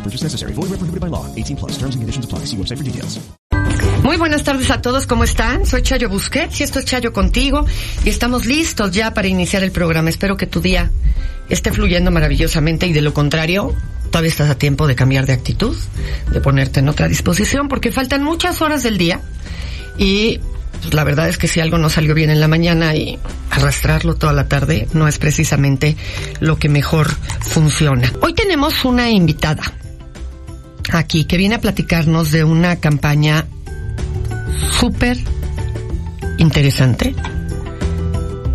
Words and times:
No 0.00 0.04
purchase 0.04 0.24
necessary. 0.24 0.54
Void 0.54 0.70
where 0.70 0.78
prohibited 0.78 1.00
by 1.00 1.08
law. 1.08 1.26
18 1.36 1.56
plus. 1.56 1.72
Terms 1.72 1.94
and 1.94 2.00
conditions 2.00 2.24
apply. 2.24 2.46
See 2.46 2.56
website 2.56 2.78
for 2.78 2.84
details. 2.84 3.20
Muy 4.02 4.16
buenas 4.16 4.42
tardes 4.44 4.70
a 4.70 4.80
todos, 4.80 5.06
¿cómo 5.06 5.24
están? 5.24 5.66
Soy 5.66 5.82
Chayo 5.82 6.08
Busquets 6.08 6.60
y 6.60 6.64
esto 6.64 6.78
es 6.78 6.86
Chayo 6.86 7.12
contigo 7.12 7.66
y 8.02 8.08
estamos 8.08 8.46
listos 8.46 8.92
ya 8.92 9.12
para 9.12 9.28
iniciar 9.28 9.62
el 9.62 9.72
programa. 9.72 10.08
Espero 10.08 10.36
que 10.38 10.46
tu 10.46 10.60
día 10.60 10.90
esté 11.50 11.70
fluyendo 11.70 12.10
maravillosamente 12.10 12.86
y 12.86 12.94
de 12.94 13.02
lo 13.02 13.12
contrario, 13.12 13.74
todavía 14.10 14.30
estás 14.30 14.48
a 14.48 14.54
tiempo 14.56 14.86
de 14.86 14.94
cambiar 14.94 15.26
de 15.26 15.34
actitud, 15.34 15.76
de 16.32 16.40
ponerte 16.40 16.80
en 16.80 16.88
otra 16.88 17.08
disposición 17.08 17.68
porque 17.68 17.92
faltan 17.92 18.24
muchas 18.24 18.62
horas 18.62 18.82
del 18.82 18.96
día 18.96 19.20
y 19.98 20.40
pues, 20.80 20.94
la 20.94 21.04
verdad 21.04 21.28
es 21.28 21.36
que 21.36 21.46
si 21.46 21.60
algo 21.60 21.76
no 21.76 21.90
salió 21.90 22.14
bien 22.14 22.30
en 22.30 22.40
la 22.40 22.48
mañana 22.48 22.94
y 22.94 23.18
arrastrarlo 23.50 24.16
toda 24.16 24.32
la 24.32 24.48
tarde 24.48 24.88
no 24.94 25.08
es 25.08 25.18
precisamente 25.18 25.96
lo 26.40 26.58
que 26.58 26.68
mejor 26.68 27.10
funciona. 27.40 28.10
Hoy 28.22 28.34
tenemos 28.34 28.84
una 28.84 29.10
invitada 29.10 29.74
aquí 30.98 31.24
que 31.24 31.36
viene 31.36 31.56
a 31.56 31.60
platicarnos 31.60 32.30
de 32.30 32.44
una 32.44 32.76
campaña 32.76 33.46
súper 34.78 35.18
interesante, 36.38 37.14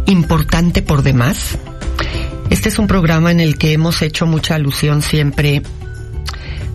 importante 0.07 0.81
por 0.81 1.03
demás. 1.03 1.57
Este 2.49 2.69
es 2.69 2.79
un 2.79 2.87
programa 2.87 3.31
en 3.31 3.39
el 3.39 3.57
que 3.57 3.73
hemos 3.73 4.01
hecho 4.01 4.25
mucha 4.25 4.55
alusión 4.55 5.01
siempre 5.01 5.61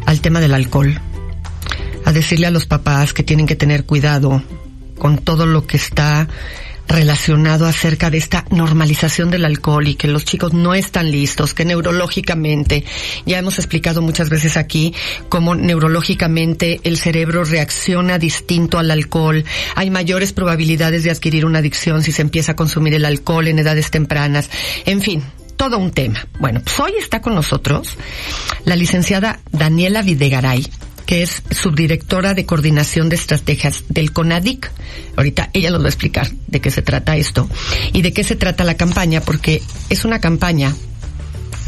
al 0.07 0.21
tema 0.21 0.41
del 0.41 0.55
alcohol, 0.55 1.01
a 2.05 2.13
decirle 2.13 2.47
a 2.47 2.51
los 2.51 2.67
papás 2.67 3.13
que 3.13 3.23
tienen 3.23 3.47
que 3.47 3.57
tener 3.57 3.85
cuidado 3.85 4.43
con 4.99 5.19
todo 5.19 5.47
lo 5.47 5.67
que 5.67 5.77
está 5.77 6.29
relacionado 6.91 7.67
acerca 7.67 8.11
de 8.11 8.19
esta 8.19 8.45
normalización 8.51 9.31
del 9.31 9.45
alcohol 9.45 9.87
y 9.87 9.95
que 9.95 10.09
los 10.09 10.25
chicos 10.25 10.53
no 10.53 10.75
están 10.75 11.11
listos, 11.11 11.55
que 11.55 11.65
neurológicamente, 11.65 12.85
ya 13.25 13.39
hemos 13.39 13.59
explicado 13.59 14.03
muchas 14.03 14.29
veces 14.29 14.57
aquí 14.57 14.93
cómo 15.29 15.55
neurológicamente 15.55 16.81
el 16.83 16.99
cerebro 16.99 17.45
reacciona 17.45 18.19
distinto 18.19 18.79
al 18.79 18.91
alcohol, 18.91 19.45
hay 19.77 19.91
mayores 19.91 20.33
probabilidades 20.33 21.05
de 21.05 21.11
adquirir 21.11 21.45
una 21.45 21.61
adicción 21.61 22.03
si 22.03 22.13
se 22.13 22.23
empieza 22.23 22.53
a 22.53 22.57
consumir 22.57 22.95
el 22.95 23.05
alcohol 23.05 23.47
en 23.47 23.61
edades 23.61 23.91
tempranas, 23.91 24.51
en 24.85 25.01
fin, 25.01 25.23
todo 25.57 25.79
un 25.79 25.93
tema. 25.93 26.27
Bueno, 26.41 26.61
pues 26.65 26.81
hoy 26.81 26.93
está 26.99 27.21
con 27.21 27.35
nosotros 27.35 27.97
la 28.65 28.77
licenciada 28.77 29.41
Daniela 29.53 30.03
Videgaray, 30.03 30.67
que 31.11 31.25
es 31.25 31.43
subdirectora 31.51 32.35
de 32.35 32.47
coordinación 32.47 33.09
de 33.09 33.17
estrategias 33.17 33.83
del 33.89 34.13
CONADIC. 34.13 34.71
Ahorita 35.17 35.51
ella 35.53 35.73
nos 35.73 35.81
va 35.81 35.87
a 35.87 35.89
explicar 35.89 36.31
de 36.47 36.61
qué 36.61 36.71
se 36.71 36.83
trata 36.83 37.17
esto 37.17 37.51
y 37.93 38.03
de 38.03 38.13
qué 38.13 38.23
se 38.23 38.37
trata 38.37 38.63
la 38.63 38.77
campaña, 38.77 39.21
porque 39.21 39.61
es 39.89 40.05
una 40.05 40.21
campaña 40.21 40.73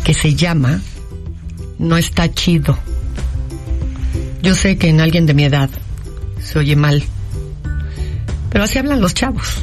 que 0.04 0.14
se 0.14 0.36
llama 0.36 0.80
No 1.80 1.96
está 1.96 2.32
chido. 2.32 2.78
Yo 4.44 4.54
sé 4.54 4.78
que 4.78 4.90
en 4.90 5.00
alguien 5.00 5.26
de 5.26 5.34
mi 5.34 5.42
edad 5.42 5.70
se 6.40 6.60
oye 6.60 6.76
mal, 6.76 7.02
pero 8.48 8.62
así 8.62 8.78
hablan 8.78 9.00
los 9.00 9.12
chavos. 9.12 9.56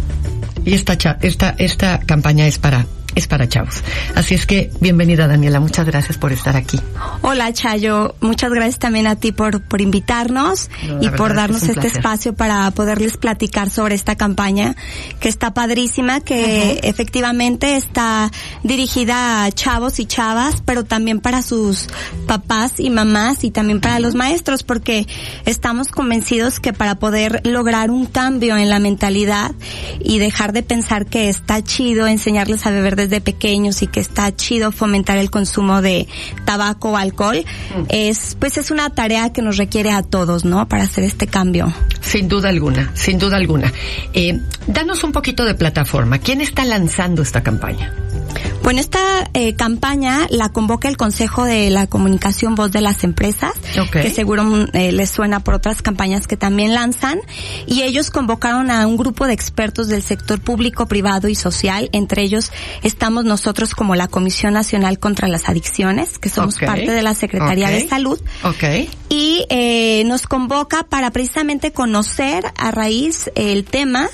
Y 0.65 0.73
esta, 0.73 0.97
esta, 1.21 1.55
esta 1.57 2.01
campaña 2.01 2.47
es 2.47 2.59
para 2.59 2.85
es 3.19 3.27
para 3.27 3.47
chavos. 3.47 3.83
Así 4.15 4.33
es 4.33 4.45
que 4.45 4.71
bienvenida 4.79 5.27
Daniela, 5.27 5.59
muchas 5.59 5.85
gracias 5.85 6.17
por 6.17 6.31
estar 6.31 6.55
aquí. 6.55 6.79
Hola 7.21 7.53
Chayo, 7.53 8.15
muchas 8.21 8.51
gracias 8.51 8.79
también 8.79 9.07
a 9.07 9.15
ti 9.15 9.31
por, 9.31 9.61
por 9.61 9.81
invitarnos 9.81 10.69
No, 10.87 11.03
y 11.03 11.09
por 11.09 11.35
darnos 11.35 11.63
es 11.63 11.69
este 11.69 11.81
placer. 11.81 11.99
espacio 11.99 12.33
para 12.33 12.71
poderles 12.71 13.17
platicar 13.17 13.69
sobre 13.69 13.95
esta 13.95 14.15
campaña 14.15 14.75
que 15.19 15.29
está 15.29 15.53
padrísima, 15.53 16.21
que 16.21 16.79
efectivamente 16.83 17.75
está 17.75 18.31
dirigida 18.63 19.43
a 19.43 19.51
chavos 19.51 19.99
y 19.99 20.05
chavas, 20.05 20.61
pero 20.65 20.85
también 20.85 21.19
para 21.19 21.41
sus 21.41 21.87
papás 22.25 22.79
y 22.79 22.89
mamás 22.89 23.43
y 23.43 23.51
también 23.51 23.81
para 23.81 23.99
los 23.99 24.15
maestros, 24.15 24.63
porque 24.63 25.07
estamos 25.45 25.89
convencidos 25.89 26.59
que 26.59 26.73
para 26.73 26.95
poder 26.95 27.41
lograr 27.43 27.91
un 27.91 28.05
cambio 28.05 28.55
en 28.57 28.69
la 28.69 28.79
mentalidad 28.79 29.51
y 29.99 30.19
dejar 30.19 30.53
de 30.53 30.63
pensar 30.63 31.05
que 31.05 31.29
está 31.29 31.61
chido 31.61 32.07
enseñarles 32.07 32.65
a 32.65 32.71
beber 32.71 32.95
desde 32.95 33.08
pequeños 33.21 33.81
y 33.81 33.87
que 33.87 33.99
está 33.99 34.35
chido 34.35 34.71
fomentar 34.71 35.17
el 35.17 35.29
consumo 35.31 35.81
de 35.81 36.07
tabaco 36.45 36.91
o 36.91 36.97
alcohol, 36.97 37.43
es, 37.89 38.37
pues 38.39 38.57
es 38.57 38.71
una 38.71 38.89
tarea 38.91 39.33
que 39.33 39.41
nos 39.41 39.57
requiere 39.57 39.91
a 39.91 40.03
todos, 40.03 40.45
¿no? 40.45 40.67
Para 40.67 40.83
hacer 40.83 41.03
este 41.03 41.27
cambio. 41.27 41.73
Sin 42.01 42.27
duda 42.27 42.49
alguna, 42.49 42.91
sin 42.93 43.19
duda 43.19 43.37
alguna. 43.37 43.73
Eh, 44.13 44.39
danos 44.67 45.03
un 45.03 45.11
poquito 45.11 45.45
de 45.45 45.55
plataforma. 45.55 46.19
¿Quién 46.19 46.41
está 46.41 46.65
lanzando 46.65 47.21
esta 47.21 47.43
campaña? 47.43 47.93
Bueno, 48.69 48.81
esta 48.81 49.27
eh, 49.33 49.55
campaña 49.55 50.27
la 50.29 50.49
convoca 50.49 50.87
el 50.89 50.95
Consejo 50.95 51.43
de 51.43 51.71
la 51.71 51.87
Comunicación 51.87 52.53
Voz 52.53 52.71
de 52.71 52.81
las 52.81 53.03
Empresas, 53.03 53.53
Ok. 53.81 53.93
que 53.93 54.11
seguro 54.11 54.43
mm, 54.43 54.67
eh, 54.73 54.91
les 54.91 55.09
suena 55.09 55.39
por 55.39 55.55
otras 55.55 55.81
campañas 55.81 56.27
que 56.27 56.37
también 56.37 56.75
lanzan, 56.75 57.19
y 57.65 57.81
ellos 57.81 58.11
convocaron 58.11 58.69
a 58.69 58.85
un 58.85 58.95
grupo 58.95 59.25
de 59.25 59.33
expertos 59.33 59.87
del 59.87 60.03
sector 60.03 60.39
público, 60.39 60.85
privado 60.85 61.27
y 61.29 61.33
social, 61.33 61.89
entre 61.93 62.21
ellos 62.21 62.51
estamos 62.83 63.25
nosotros 63.25 63.73
como 63.73 63.95
la 63.95 64.07
Comisión 64.07 64.53
Nacional 64.53 64.99
contra 64.99 65.27
las 65.27 65.49
Adicciones, 65.49 66.19
que 66.19 66.29
somos 66.29 66.59
parte 66.59 66.91
de 66.91 67.01
la 67.01 67.15
Secretaría 67.15 67.69
de 67.69 67.87
Salud, 67.87 68.21
y 69.09 69.47
eh, 69.49 70.03
nos 70.05 70.27
convoca 70.27 70.83
para 70.83 71.09
precisamente 71.09 71.71
conocer 71.71 72.45
a 72.55 72.69
raíz 72.69 73.31
el 73.33 73.65
tema 73.65 74.09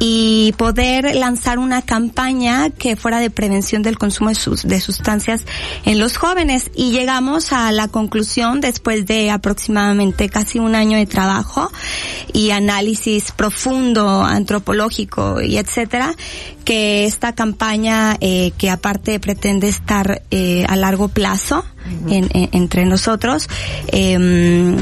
y 0.00 0.52
poder 0.58 1.14
lanzar 1.14 1.58
una 1.58 1.80
campaña 1.80 2.68
que 2.68 2.96
fuera 2.96 3.20
de 3.20 3.30
prevención 3.30 3.85
del 3.86 3.98
consumo 3.98 4.28
de, 4.28 4.34
sus, 4.34 4.62
de 4.64 4.80
sustancias 4.80 5.42
en 5.84 5.98
los 5.98 6.16
jóvenes. 6.18 6.70
Y 6.74 6.90
llegamos 6.90 7.52
a 7.52 7.72
la 7.72 7.88
conclusión 7.88 8.60
después 8.60 9.06
de 9.06 9.30
aproximadamente 9.30 10.28
casi 10.28 10.58
un 10.58 10.74
año 10.74 10.98
de 10.98 11.06
trabajo 11.06 11.70
y 12.32 12.50
análisis 12.50 13.32
profundo 13.32 14.22
antropológico 14.22 15.40
y 15.40 15.56
etcétera 15.56 16.14
que 16.64 17.06
esta 17.06 17.32
campaña 17.34 18.16
eh, 18.20 18.52
que 18.58 18.70
aparte 18.70 19.18
pretende 19.20 19.68
estar 19.68 20.22
eh, 20.30 20.64
a 20.68 20.76
largo 20.76 21.08
plazo 21.08 21.64
en- 22.08 22.28
en- 22.34 22.48
entre 22.52 22.84
nosotros 22.84 23.48
em, 23.88 24.76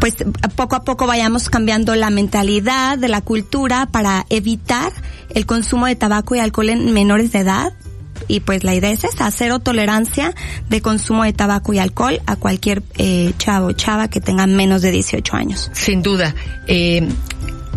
pues 0.00 0.14
poco 0.56 0.76
a 0.76 0.84
poco 0.84 1.06
vayamos 1.06 1.50
cambiando 1.50 1.94
la 1.96 2.10
mentalidad 2.10 2.96
de 2.96 3.08
la 3.08 3.20
cultura 3.20 3.86
para 3.86 4.24
evitar 4.30 4.92
el 5.34 5.44
consumo 5.46 5.86
de 5.86 5.96
tabaco 5.96 6.34
y 6.36 6.38
alcohol 6.38 6.70
en 6.70 6.92
menores 6.92 7.32
de 7.32 7.40
edad 7.40 7.72
y 8.30 8.40
pues 8.40 8.64
la 8.64 8.74
idea 8.74 8.90
es 8.90 9.04
esa, 9.04 9.30
cero 9.30 9.58
tolerancia 9.58 10.34
de 10.68 10.80
consumo 10.80 11.24
de 11.24 11.32
tabaco 11.32 11.72
y 11.72 11.78
alcohol 11.78 12.20
a 12.26 12.36
cualquier 12.36 12.82
eh, 12.96 13.32
chavo 13.38 13.66
o 13.68 13.72
chava 13.72 14.08
que 14.08 14.20
tenga 14.20 14.46
menos 14.46 14.82
de 14.82 14.92
18 14.92 15.36
años. 15.36 15.70
Sin 15.72 16.02
duda. 16.02 16.34
Eh, 16.66 17.08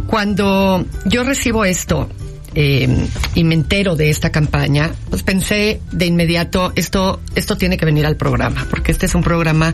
cuando 0.07 0.85
yo 1.05 1.23
recibo 1.23 1.65
esto, 1.65 2.09
eh, 2.55 3.07
y 3.33 3.43
me 3.43 3.55
entero 3.55 3.95
de 3.95 4.11
esta 4.11 4.31
campaña, 4.31 4.91
pues 5.09 5.23
pensé 5.23 5.81
de 5.91 6.05
inmediato, 6.05 6.71
esto, 6.75 7.19
esto 7.33 7.57
tiene 7.57 7.77
que 7.77 7.85
venir 7.85 8.05
al 8.05 8.15
programa, 8.15 8.67
porque 8.69 8.91
este 8.91 9.07
es 9.07 9.15
un 9.15 9.23
programa 9.23 9.73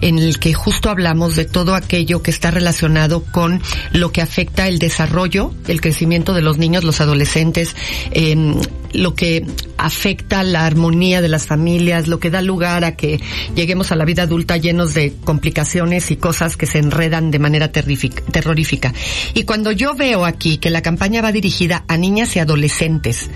en 0.00 0.18
el 0.18 0.40
que 0.40 0.52
justo 0.52 0.90
hablamos 0.90 1.36
de 1.36 1.44
todo 1.44 1.74
aquello 1.76 2.22
que 2.22 2.32
está 2.32 2.50
relacionado 2.50 3.22
con 3.22 3.62
lo 3.92 4.10
que 4.10 4.22
afecta 4.22 4.66
el 4.66 4.80
desarrollo, 4.80 5.54
el 5.68 5.80
crecimiento 5.80 6.34
de 6.34 6.42
los 6.42 6.58
niños, 6.58 6.82
los 6.82 7.00
adolescentes, 7.00 7.76
eh, 8.10 8.54
lo 8.96 9.14
que 9.14 9.46
afecta 9.76 10.42
la 10.42 10.66
armonía 10.66 11.20
de 11.20 11.28
las 11.28 11.46
familias, 11.46 12.08
lo 12.08 12.18
que 12.18 12.30
da 12.30 12.42
lugar 12.42 12.84
a 12.84 12.96
que 12.96 13.20
lleguemos 13.54 13.92
a 13.92 13.96
la 13.96 14.04
vida 14.04 14.22
adulta 14.22 14.56
llenos 14.56 14.94
de 14.94 15.14
complicaciones 15.24 16.10
y 16.10 16.16
cosas 16.16 16.56
que 16.56 16.66
se 16.66 16.78
enredan 16.78 17.30
de 17.30 17.38
manera 17.38 17.70
terrorífica. 17.70 18.92
Y 19.34 19.44
cuando 19.44 19.72
yo 19.72 19.94
veo 19.94 20.24
aquí 20.24 20.58
que 20.58 20.70
la 20.70 20.82
campaña 20.82 21.22
va 21.22 21.32
dirigida 21.32 21.84
a 21.88 21.96
niñas 21.96 22.34
y 22.36 22.38
adolescentes 22.38 23.30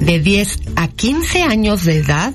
de 0.00 0.20
10 0.20 0.58
a 0.76 0.88
15 0.88 1.42
años 1.42 1.84
de 1.84 1.98
edad, 1.98 2.34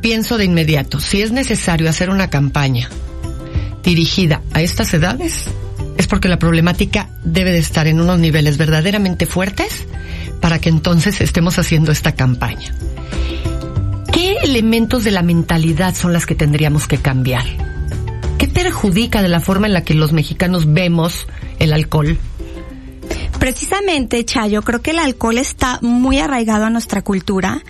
pienso 0.00 0.38
de 0.38 0.44
inmediato, 0.44 1.00
si 1.00 1.22
es 1.22 1.32
necesario 1.32 1.88
hacer 1.88 2.10
una 2.10 2.30
campaña 2.30 2.88
dirigida 3.82 4.42
a 4.52 4.62
estas 4.62 4.92
edades, 4.94 5.44
es 5.96 6.06
porque 6.06 6.28
la 6.28 6.38
problemática 6.38 7.08
debe 7.24 7.52
de 7.52 7.58
estar 7.58 7.86
en 7.86 8.00
unos 8.00 8.18
niveles 8.18 8.58
verdaderamente 8.58 9.26
fuertes 9.26 9.86
para 10.40 10.58
que 10.58 10.68
entonces 10.68 11.20
estemos 11.20 11.58
haciendo 11.58 11.92
esta 11.92 12.12
campaña. 12.12 12.74
¿Qué 14.12 14.36
elementos 14.42 15.04
de 15.04 15.10
la 15.10 15.22
mentalidad 15.22 15.94
son 15.94 16.12
las 16.12 16.26
que 16.26 16.34
tendríamos 16.34 16.86
que 16.86 16.98
cambiar? 16.98 17.44
¿Qué 18.38 18.48
perjudica 18.48 19.22
de 19.22 19.28
la 19.28 19.40
forma 19.40 19.66
en 19.66 19.72
la 19.72 19.82
que 19.82 19.94
los 19.94 20.12
mexicanos 20.12 20.72
vemos 20.72 21.26
el 21.58 21.72
alcohol, 21.72 22.18
Precisamente, 23.38 24.24
Chayo, 24.24 24.62
creo 24.62 24.82
que 24.82 24.92
el 24.92 24.98
alcohol 24.98 25.38
está 25.38 25.78
muy 25.82 26.18
arraigado 26.18 26.64
a 26.64 26.70
nuestra 26.70 27.02
cultura 27.02 27.62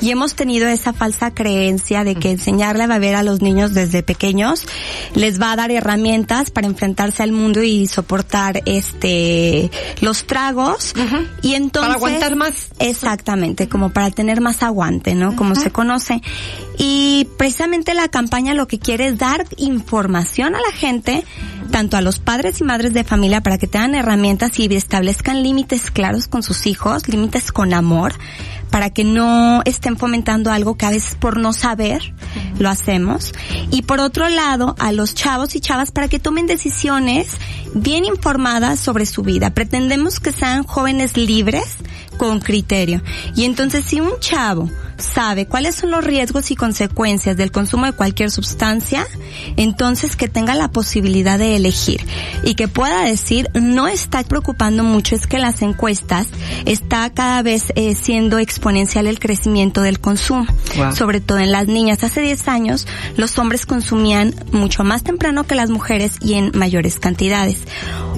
y 0.00 0.10
hemos 0.10 0.34
tenido 0.34 0.68
esa 0.68 0.92
falsa 0.92 1.32
creencia 1.32 2.04
de 2.04 2.16
que 2.16 2.30
enseñarle 2.30 2.84
a 2.84 2.86
beber 2.86 3.14
a 3.14 3.22
los 3.22 3.40
niños 3.40 3.72
desde 3.72 4.02
pequeños 4.02 4.66
les 5.14 5.40
va 5.40 5.52
a 5.52 5.56
dar 5.56 5.70
herramientas 5.70 6.50
para 6.50 6.66
enfrentarse 6.66 7.22
al 7.22 7.32
mundo 7.32 7.62
y 7.62 7.86
soportar 7.86 8.62
este 8.66 9.70
los 10.00 10.26
tragos 10.26 10.94
y 11.40 11.54
entonces 11.54 11.88
para 11.88 11.94
aguantar 11.94 12.36
más. 12.36 12.68
Exactamente, 12.78 13.68
como 13.68 13.90
para 13.90 14.10
tener 14.10 14.40
más 14.40 14.62
aguante, 14.62 15.14
¿no? 15.14 15.36
Como 15.36 15.54
se 15.54 15.70
conoce. 15.70 16.20
Y 16.78 17.28
precisamente 17.38 17.94
la 17.94 18.08
campaña 18.08 18.54
lo 18.54 18.66
que 18.66 18.78
quiere 18.78 19.08
es 19.08 19.18
dar 19.18 19.46
información 19.56 20.54
a 20.54 20.60
la 20.60 20.72
gente, 20.72 21.24
tanto 21.72 21.96
a 21.96 22.02
los 22.02 22.20
padres 22.20 22.60
y 22.60 22.64
madres 22.64 22.92
de 22.92 23.02
familia 23.02 23.40
para 23.40 23.58
que 23.58 23.66
tengan 23.66 23.96
herramientas 23.96 24.60
y 24.60 24.72
establezcan 24.72 25.42
límites 25.42 25.90
claros 25.90 26.28
con 26.28 26.44
sus 26.44 26.66
hijos, 26.66 27.08
límites 27.08 27.50
con 27.50 27.74
amor, 27.74 28.12
para 28.70 28.90
que 28.90 29.02
no 29.02 29.62
estén 29.64 29.96
fomentando 29.96 30.52
algo 30.52 30.76
que 30.76 30.86
a 30.86 30.90
veces 30.90 31.16
por 31.16 31.38
no 31.38 31.52
saber 31.52 32.14
lo 32.58 32.68
hacemos. 32.68 33.32
Y 33.70 33.82
por 33.82 34.00
otro 34.00 34.28
lado, 34.28 34.76
a 34.78 34.92
los 34.92 35.14
chavos 35.14 35.56
y 35.56 35.60
chavas 35.60 35.90
para 35.90 36.08
que 36.08 36.20
tomen 36.20 36.46
decisiones 36.46 37.28
bien 37.74 38.04
informadas 38.04 38.78
sobre 38.78 39.06
su 39.06 39.22
vida. 39.22 39.54
Pretendemos 39.54 40.20
que 40.20 40.32
sean 40.32 40.64
jóvenes 40.64 41.16
libres 41.16 41.78
con 42.18 42.40
criterio. 42.40 43.02
Y 43.34 43.44
entonces 43.44 43.84
si 43.84 44.00
un 44.00 44.12
chavo 44.20 44.70
sabe 45.02 45.46
cuáles 45.46 45.74
son 45.74 45.90
los 45.90 46.04
riesgos 46.04 46.50
y 46.50 46.56
consecuencias 46.56 47.36
del 47.36 47.50
consumo 47.50 47.86
de 47.86 47.92
cualquier 47.92 48.30
sustancia, 48.30 49.06
entonces 49.56 50.16
que 50.16 50.28
tenga 50.28 50.54
la 50.54 50.68
posibilidad 50.68 51.38
de 51.38 51.56
elegir 51.56 52.06
y 52.44 52.54
que 52.54 52.68
pueda 52.68 53.04
decir, 53.04 53.48
no 53.54 53.88
está 53.88 54.22
preocupando 54.24 54.84
mucho, 54.84 55.14
es 55.14 55.26
que 55.26 55.38
las 55.38 55.62
encuestas 55.62 56.28
está 56.64 57.10
cada 57.10 57.42
vez 57.42 57.72
eh, 57.74 57.94
siendo 57.94 58.38
exponencial 58.38 59.06
el 59.06 59.18
crecimiento 59.18 59.82
del 59.82 60.00
consumo, 60.00 60.46
sobre 60.94 61.20
todo 61.20 61.38
en 61.38 61.52
las 61.52 61.66
niñas. 61.66 62.04
Hace 62.04 62.20
10 62.20 62.48
años 62.48 62.86
los 63.16 63.38
hombres 63.38 63.66
consumían 63.66 64.34
mucho 64.52 64.84
más 64.84 65.02
temprano 65.02 65.44
que 65.44 65.54
las 65.54 65.70
mujeres 65.70 66.16
y 66.20 66.34
en 66.34 66.52
mayores 66.54 66.98
cantidades. 66.98 67.58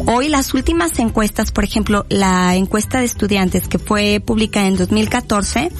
Hoy 0.06 0.28
las 0.28 0.52
últimas 0.54 0.98
encuestas, 0.98 1.50
por 1.50 1.64
ejemplo, 1.64 2.04
la 2.08 2.56
encuesta 2.56 2.98
de 2.98 3.06
estudiantes 3.06 3.68
que 3.68 3.78
fue 3.78 4.20
publicada 4.24 4.66
en 4.66 4.76
2014, 4.76 5.70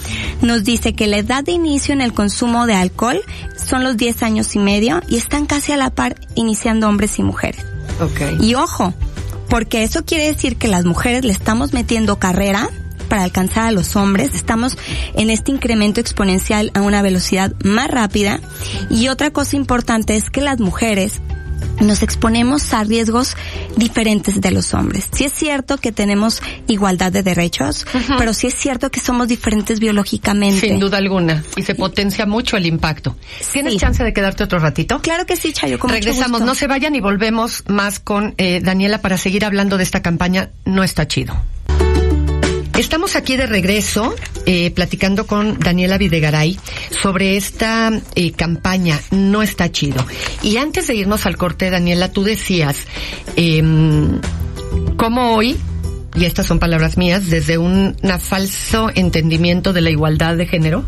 nos 0.41 0.63
dice 0.63 0.94
que 0.95 1.07
la 1.07 1.17
edad 1.17 1.43
de 1.43 1.51
inicio 1.51 1.93
en 1.93 2.01
el 2.01 2.13
consumo 2.13 2.65
de 2.65 2.75
alcohol 2.75 3.21
son 3.55 3.83
los 3.83 3.97
10 3.97 4.23
años 4.23 4.55
y 4.55 4.59
medio 4.59 5.01
y 5.07 5.17
están 5.17 5.45
casi 5.45 5.71
a 5.71 5.77
la 5.77 5.89
par 5.89 6.15
iniciando 6.35 6.87
hombres 6.87 7.19
y 7.19 7.23
mujeres. 7.23 7.65
Okay. 7.99 8.37
Y 8.41 8.55
ojo, 8.55 8.93
porque 9.49 9.83
eso 9.83 10.05
quiere 10.05 10.25
decir 10.25 10.57
que 10.57 10.67
las 10.67 10.85
mujeres 10.85 11.23
le 11.23 11.31
estamos 11.31 11.73
metiendo 11.73 12.19
carrera 12.19 12.69
para 13.07 13.23
alcanzar 13.23 13.65
a 13.65 13.71
los 13.71 13.95
hombres. 13.95 14.35
Estamos 14.35 14.77
en 15.13 15.29
este 15.29 15.51
incremento 15.51 16.01
exponencial 16.01 16.71
a 16.73 16.81
una 16.81 17.01
velocidad 17.01 17.53
más 17.63 17.89
rápida. 17.89 18.39
Y 18.89 19.07
otra 19.07 19.31
cosa 19.31 19.55
importante 19.55 20.15
es 20.15 20.29
que 20.29 20.41
las 20.41 20.59
mujeres 20.59 21.21
nos 21.81 22.03
exponemos 22.03 22.73
a 22.73 22.83
riesgos 22.83 23.35
diferentes 23.75 24.41
de 24.41 24.51
los 24.51 24.73
hombres. 24.73 25.09
Sí 25.11 25.25
es 25.25 25.33
cierto 25.33 25.77
que 25.77 25.91
tenemos 25.91 26.41
igualdad 26.67 27.11
de 27.11 27.23
derechos, 27.23 27.85
pero 28.17 28.33
sí 28.33 28.47
es 28.47 28.55
cierto 28.55 28.89
que 28.91 28.99
somos 28.99 29.27
diferentes 29.27 29.79
biológicamente. 29.79 30.67
Sin 30.67 30.79
duda 30.79 30.97
alguna. 30.97 31.43
Y 31.55 31.63
se 31.63 31.75
potencia 31.75 32.25
mucho 32.25 32.57
el 32.57 32.65
impacto. 32.65 33.15
¿Tienes 33.51 33.77
chance 33.77 34.03
de 34.03 34.13
quedarte 34.13 34.43
otro 34.43 34.59
ratito? 34.59 34.99
Claro 35.01 35.25
que 35.25 35.35
sí, 35.35 35.53
Chayo. 35.53 35.79
Con 35.79 35.89
Regresamos, 35.89 36.41
no 36.41 36.55
se 36.55 36.67
vayan 36.67 36.95
y 36.95 37.01
volvemos 37.01 37.63
más 37.67 37.99
con 37.99 38.33
eh, 38.37 38.61
Daniela 38.61 38.99
para 39.01 39.17
seguir 39.17 39.45
hablando 39.45 39.77
de 39.77 39.83
esta 39.83 40.01
campaña. 40.01 40.49
No 40.65 40.83
está 40.83 41.07
chido. 41.07 41.35
Estamos 42.77 43.15
aquí 43.15 43.37
de 43.37 43.47
regreso 43.47 44.13
eh, 44.45 44.69
platicando 44.71 45.25
con 45.25 45.57
Daniela 45.59 45.97
Videgaray 45.97 46.59
sobre 47.01 47.37
esta 47.37 47.89
eh, 48.15 48.33
campaña 48.33 48.99
No 49.11 49.41
está 49.41 49.71
chido. 49.71 50.05
Y 50.43 50.57
antes 50.57 50.87
de 50.87 50.95
irnos 50.95 51.25
al 51.25 51.37
corte, 51.37 51.69
Daniela, 51.69 52.11
tú 52.11 52.23
decías 52.23 52.75
eh, 53.37 53.63
cómo 54.97 55.35
hoy, 55.35 55.55
y 56.15 56.25
estas 56.25 56.47
son 56.47 56.59
palabras 56.59 56.97
mías, 56.97 57.29
desde 57.29 57.57
un 57.57 57.95
falso 58.19 58.91
entendimiento 58.93 59.71
de 59.71 59.79
la 59.79 59.89
igualdad 59.89 60.35
de 60.35 60.45
género, 60.45 60.83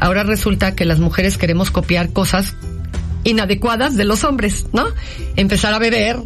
ahora 0.00 0.24
resulta 0.24 0.74
que 0.74 0.84
las 0.84 1.00
mujeres 1.00 1.38
queremos 1.38 1.70
copiar 1.70 2.12
cosas 2.12 2.54
inadecuadas 3.24 3.96
de 3.96 4.04
los 4.04 4.24
hombres, 4.24 4.66
¿no? 4.74 4.84
Empezar 5.36 5.72
a 5.72 5.78
beber 5.78 6.18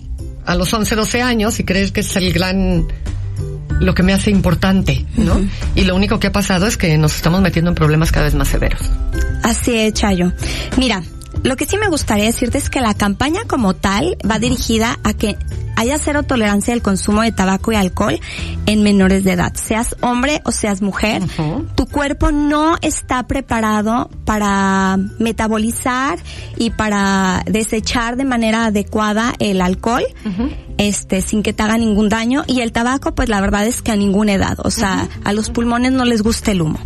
a 0.45 0.57
los 0.57 0.73
11, 0.73 0.97
12 0.97 1.23
años 1.23 1.61
y 1.61 1.65
crees 1.65 1.93
que 1.93 2.01
es 2.01 2.17
el 2.17 2.33
gran 2.33 2.89
lo 3.81 3.95
que 3.95 4.03
me 4.03 4.13
hace 4.13 4.31
importante, 4.31 5.07
¿no? 5.17 5.41
Y 5.75 5.83
lo 5.83 5.95
único 5.95 6.19
que 6.19 6.29
ha 6.29 6.33
pasado 6.33 6.67
es 6.67 6.77
que 6.77 6.97
nos 6.99 7.17
estamos 7.17 7.41
metiendo 7.41 7.71
en 7.71 7.75
problemas 7.75 8.13
cada 8.13 8.27
vez 8.27 8.35
más 8.35 8.49
severos. 8.49 8.81
Así 9.43 9.77
es, 9.77 9.95
Chayo. 9.95 10.33
Mira, 10.77 11.03
lo 11.45 11.57
que 11.57 11.67
sí 11.67 11.79
me 11.79 11.89
gustaría 11.89 12.25
decirte 12.25 12.59
es 12.59 12.71
que 12.71 12.81
la 12.81 12.95
campaña 12.95 13.41
como 13.47 13.75
tal 13.75 14.17
va 14.29 14.39
dirigida 14.39 14.99
a 15.05 15.13
que 15.15 15.37
haya 15.77 15.97
cero 15.99 16.25
tolerancia 16.25 16.75
al 16.75 16.83
consumo 16.83 17.23
de 17.23 17.31
tabaco 17.31 17.71
y 17.71 17.77
alcohol 17.77 18.19
en 18.67 18.83
menores 18.83 19.23
de 19.23 19.33
edad. 19.33 19.53
Seas 19.55 19.95
hombre 20.01 20.41
o 20.45 20.51
seas 20.51 20.83
mujer, 20.83 21.23
tu 21.77 21.87
cuerpo 21.87 22.33
no 22.33 22.77
está 22.83 23.29
preparado 23.29 24.11
para 24.25 24.99
metabolizar 25.21 26.19
y 26.57 26.71
para 26.71 27.45
desechar 27.47 28.17
de 28.17 28.25
manera 28.25 28.67
adecuada 28.67 29.35
el 29.39 29.61
alcohol 29.61 30.05
este, 30.79 31.21
sin 31.21 31.43
que 31.43 31.53
te 31.53 31.63
haga 31.63 31.77
ningún 31.77 32.09
daño. 32.09 32.45
Y 32.47 32.61
el 32.61 32.73
tabaco, 32.73 33.15
pues 33.15 33.29
la 33.29 33.41
verdad 33.41 33.67
es 33.67 33.83
que 33.83 33.93
a 33.93 33.97
ninguna 33.97 34.33
edad. 34.33 34.59
O 34.65 34.71
sea, 34.71 35.09
a 35.25 35.33
los 35.33 35.51
pulmones 35.51 35.93
no 35.93 36.05
les 36.05 36.23
gusta 36.23 36.53
el 36.53 36.63
humo. 36.63 36.79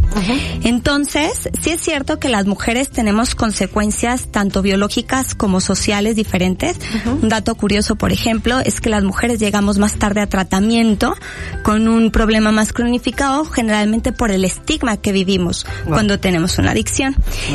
Entonces, 0.64 1.48
sí 1.60 1.70
es 1.70 1.80
cierto 1.80 2.18
que 2.18 2.28
las 2.28 2.46
mujeres 2.46 2.90
tenemos 2.90 3.34
consecuencias 3.34 4.28
tanto 4.30 4.62
biológicas 4.62 5.34
como 5.34 5.60
sociales 5.60 6.16
diferentes. 6.16 6.78
Un 7.04 7.28
dato 7.28 7.54
curioso, 7.54 7.96
por 7.96 8.12
ejemplo, 8.12 8.60
es 8.60 8.80
que 8.80 8.90
las 8.90 9.04
mujeres 9.04 9.38
llegamos 9.38 9.78
más 9.78 9.94
tarde 9.98 10.20
a 10.20 10.26
tratamiento 10.26 11.14
con 11.62 11.86
un 11.88 12.10
problema 12.10 12.50
más 12.52 12.72
cronificado, 12.72 13.44
generalmente 13.44 14.12
por 14.12 14.30
el 14.30 14.44
estigma 14.44 14.96
que 14.96 15.12
vivimos 15.12 15.66
cuando 15.86 16.18
tenemos 16.18 16.58
una 16.58 16.70
adicción. 16.70 17.14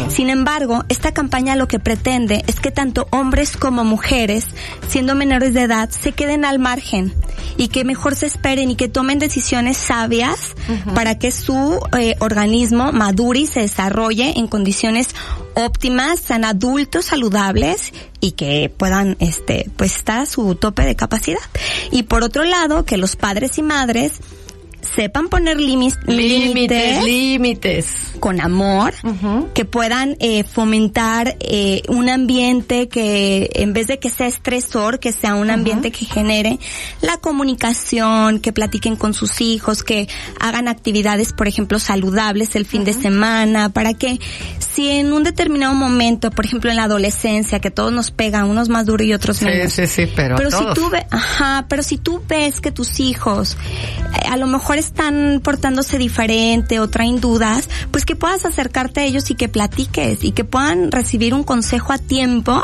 Sin 0.10 0.30
embargo, 0.30 0.86
esta 0.90 1.14
campaña 1.14 1.56
lo 1.56 1.68
que 1.68 1.80
pretende 1.80 2.44
es 2.48 2.60
que 2.60 2.72
tanto 2.72 3.08
hombres 3.12 3.58
como 3.58 3.84
mujeres, 3.84 4.48
siendo 4.88 5.16
menores 5.16 5.54
de 5.54 5.64
edad, 5.64 5.90
se 5.90 6.12
queden 6.12 6.27
al 6.46 6.60
margen 6.60 7.14
y 7.58 7.70
que 7.70 7.84
mejor 7.84 8.16
se 8.16 8.28
esperen 8.28 8.72
y 8.72 8.76
que 8.76 8.88
tomen 8.88 9.20
decisiones 9.20 9.78
sabias 9.78 10.56
para 10.94 11.18
que 11.18 11.32
su 11.32 11.80
eh, 11.98 12.16
organismo 12.20 12.92
madure 12.92 13.40
y 13.40 13.48
se 13.48 13.62
desarrolle 13.62 14.34
en 14.38 14.48
condiciones 14.48 15.10
óptimas, 15.56 16.20
sean 16.20 16.46
adultos 16.46 17.06
saludables 17.06 17.92
y 18.20 18.32
que 18.32 18.72
puedan 18.76 19.18
este 19.20 19.70
pues 19.76 19.96
estar 19.96 20.20
a 20.20 20.26
su 20.26 20.56
tope 20.56 20.84
de 20.84 20.96
capacidad. 20.96 21.40
Y 21.92 22.04
por 22.04 22.24
otro 22.24 22.44
lado, 22.44 22.86
que 22.86 22.98
los 22.98 23.16
padres 23.16 23.58
y 23.58 23.64
madres 23.64 24.20
sepan 24.98 25.30
poner 25.30 25.60
límites 25.62 26.00
límites 26.08 27.04
límites. 27.04 27.86
con 28.20 28.42
amor, 28.42 28.96
que 29.54 29.64
puedan 29.64 30.18
eh, 30.20 30.44
fomentar 30.44 31.38
eh, 31.40 31.84
un 31.88 32.10
ambiente 32.10 32.88
que 32.88 33.52
en 33.54 33.74
vez 33.74 33.86
de 33.86 34.00
que 34.00 34.10
sea 34.10 34.26
estresor, 34.26 35.00
que 35.00 35.12
sea 35.12 35.36
un 35.36 35.52
ambiente 35.52 35.92
que 35.92 36.06
genere 36.06 36.58
la 37.02 37.18
comunicación, 37.18 38.40
que 38.40 38.52
platiquen 38.52 38.96
con 38.96 39.14
sus 39.14 39.40
hijos, 39.40 39.84
que 39.84 40.10
hagan 40.40 40.68
actividades, 40.68 41.32
por 41.32 41.48
ejemplo, 41.48 41.78
saludables 41.78 42.56
el 42.56 42.66
fin 42.66 42.84
de 42.84 42.94
semana, 42.94 43.70
para 43.70 43.94
que 43.94 44.20
si 44.58 44.90
en 44.90 45.14
un 45.14 45.24
determinado 45.24 45.76
momento, 45.76 46.32
por 46.32 46.48
ejemplo, 46.48 46.72
en 46.72 46.78
la 46.78 46.86
adolescencia, 46.86 47.60
que 47.60 47.70
todos 47.70 47.94
nos 47.94 48.10
pegan, 48.10 48.50
unos 48.50 48.68
más 48.68 48.88
duros 48.88 49.06
y 49.06 49.14
otros 49.14 49.44
menos. 49.44 49.74
Sí, 49.74 49.86
sí, 49.86 50.06
sí, 50.06 50.12
pero, 50.16 50.38
Pero 50.38 50.50
si 50.50 50.66
tú 50.74 50.90
ves, 50.90 51.06
ajá, 51.12 51.68
pero 51.70 51.84
si 51.84 52.00
tú 52.00 52.24
ves 52.28 52.62
que 52.62 52.72
tus 52.72 53.00
hijos 53.00 53.58
eh, 53.98 54.28
a 54.28 54.38
lo 54.38 54.48
mejor 54.48 54.80
están 54.88 55.42
portándose 55.44 55.98
diferente 55.98 56.80
o 56.80 56.90
traen 56.90 57.20
dudas, 57.20 57.70
pues 57.92 58.06
que 58.06 58.16
puedas 58.16 58.46
acercarte 58.46 59.02
a 59.02 59.04
ellos 59.06 59.30
y 59.30 59.36
que 59.36 59.48
platiques 59.48 60.24
y 60.24 60.32
que 60.32 60.44
puedan 60.44 60.92
recibir 60.92 61.34
un 61.34 61.44
consejo 61.44 61.94
a 61.94 61.98
tiempo. 61.98 62.62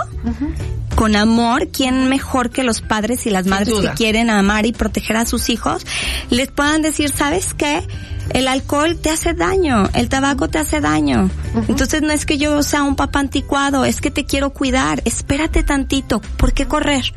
Con 0.95 1.15
amor, 1.15 1.69
¿quién 1.69 2.07
mejor 2.07 2.51
que 2.51 2.63
los 2.63 2.81
padres 2.81 3.25
y 3.25 3.31
las 3.31 3.47
madres 3.47 3.73
que 3.73 3.89
quieren 3.95 4.29
amar 4.29 4.65
y 4.65 4.73
proteger 4.73 5.17
a 5.17 5.25
sus 5.25 5.49
hijos? 5.49 5.85
Les 6.29 6.49
puedan 6.49 6.81
decir, 6.81 7.09
¿sabes 7.09 7.53
qué? 7.53 7.83
El 8.29 8.47
alcohol 8.47 8.97
te 8.99 9.09
hace 9.09 9.33
daño, 9.33 9.89
el 9.93 10.09
tabaco 10.09 10.47
te 10.49 10.57
hace 10.57 10.79
daño. 10.81 11.29
Entonces 11.67 12.01
no 12.01 12.11
es 12.13 12.25
que 12.25 12.37
yo 12.37 12.63
sea 12.63 12.83
un 12.83 12.95
papá 12.95 13.19
anticuado, 13.19 13.85
es 13.85 14.01
que 14.01 14.11
te 14.11 14.25
quiero 14.25 14.51
cuidar. 14.51 15.01
Espérate 15.05 15.63
tantito, 15.63 16.21
¿por 16.37 16.53
qué 16.53 16.65
correr? 16.65 17.13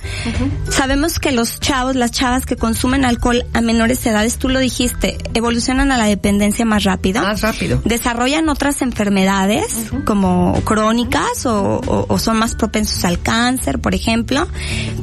Sabemos 0.70 1.18
que 1.18 1.32
los 1.32 1.60
chavos, 1.60 1.96
las 1.96 2.10
chavas 2.10 2.44
que 2.44 2.56
consumen 2.56 3.04
alcohol 3.04 3.44
a 3.54 3.60
menores 3.60 4.04
edades, 4.06 4.36
tú 4.36 4.48
lo 4.48 4.58
dijiste, 4.58 5.16
evolucionan 5.34 5.92
a 5.92 5.96
la 5.96 6.06
dependencia 6.06 6.64
más 6.64 6.84
rápido. 6.84 7.22
Más 7.22 7.40
rápido. 7.40 7.80
Desarrollan 7.84 8.48
otras 8.48 8.82
enfermedades 8.82 9.90
como 10.04 10.60
crónicas 10.64 11.46
o, 11.46 11.80
o- 11.86 12.06
o 12.08 12.18
son 12.18 12.38
más 12.38 12.54
propensos 12.54 13.04
al 13.04 13.20
cáncer, 13.20 13.78
por 13.80 13.94
ejemplo, 13.94 14.46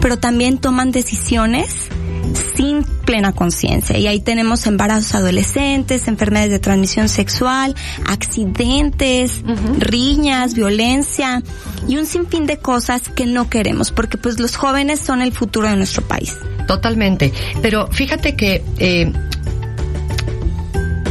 pero 0.01 0.17
también 0.19 0.57
toman 0.57 0.91
decisiones 0.91 1.73
sin 2.33 2.83
plena 2.83 3.33
conciencia. 3.33 3.97
Y 3.97 4.07
ahí 4.07 4.19
tenemos 4.19 4.65
embarazos 4.67 5.15
adolescentes, 5.15 6.07
enfermedades 6.07 6.51
de 6.51 6.59
transmisión 6.59 7.09
sexual, 7.09 7.75
accidentes, 8.05 9.41
riñas, 9.79 10.53
violencia 10.53 11.43
y 11.87 11.97
un 11.97 12.05
sinfín 12.05 12.45
de 12.45 12.57
cosas 12.57 13.09
que 13.09 13.25
no 13.25 13.49
queremos, 13.49 13.91
porque 13.91 14.17
pues 14.17 14.39
los 14.39 14.55
jóvenes 14.55 14.99
son 14.99 15.21
el 15.21 15.31
futuro 15.31 15.69
de 15.69 15.75
nuestro 15.75 16.03
país. 16.03 16.37
Totalmente. 16.67 17.33
Pero 17.61 17.87
fíjate 17.87 18.35
que 18.35 18.63
eh, 18.79 19.11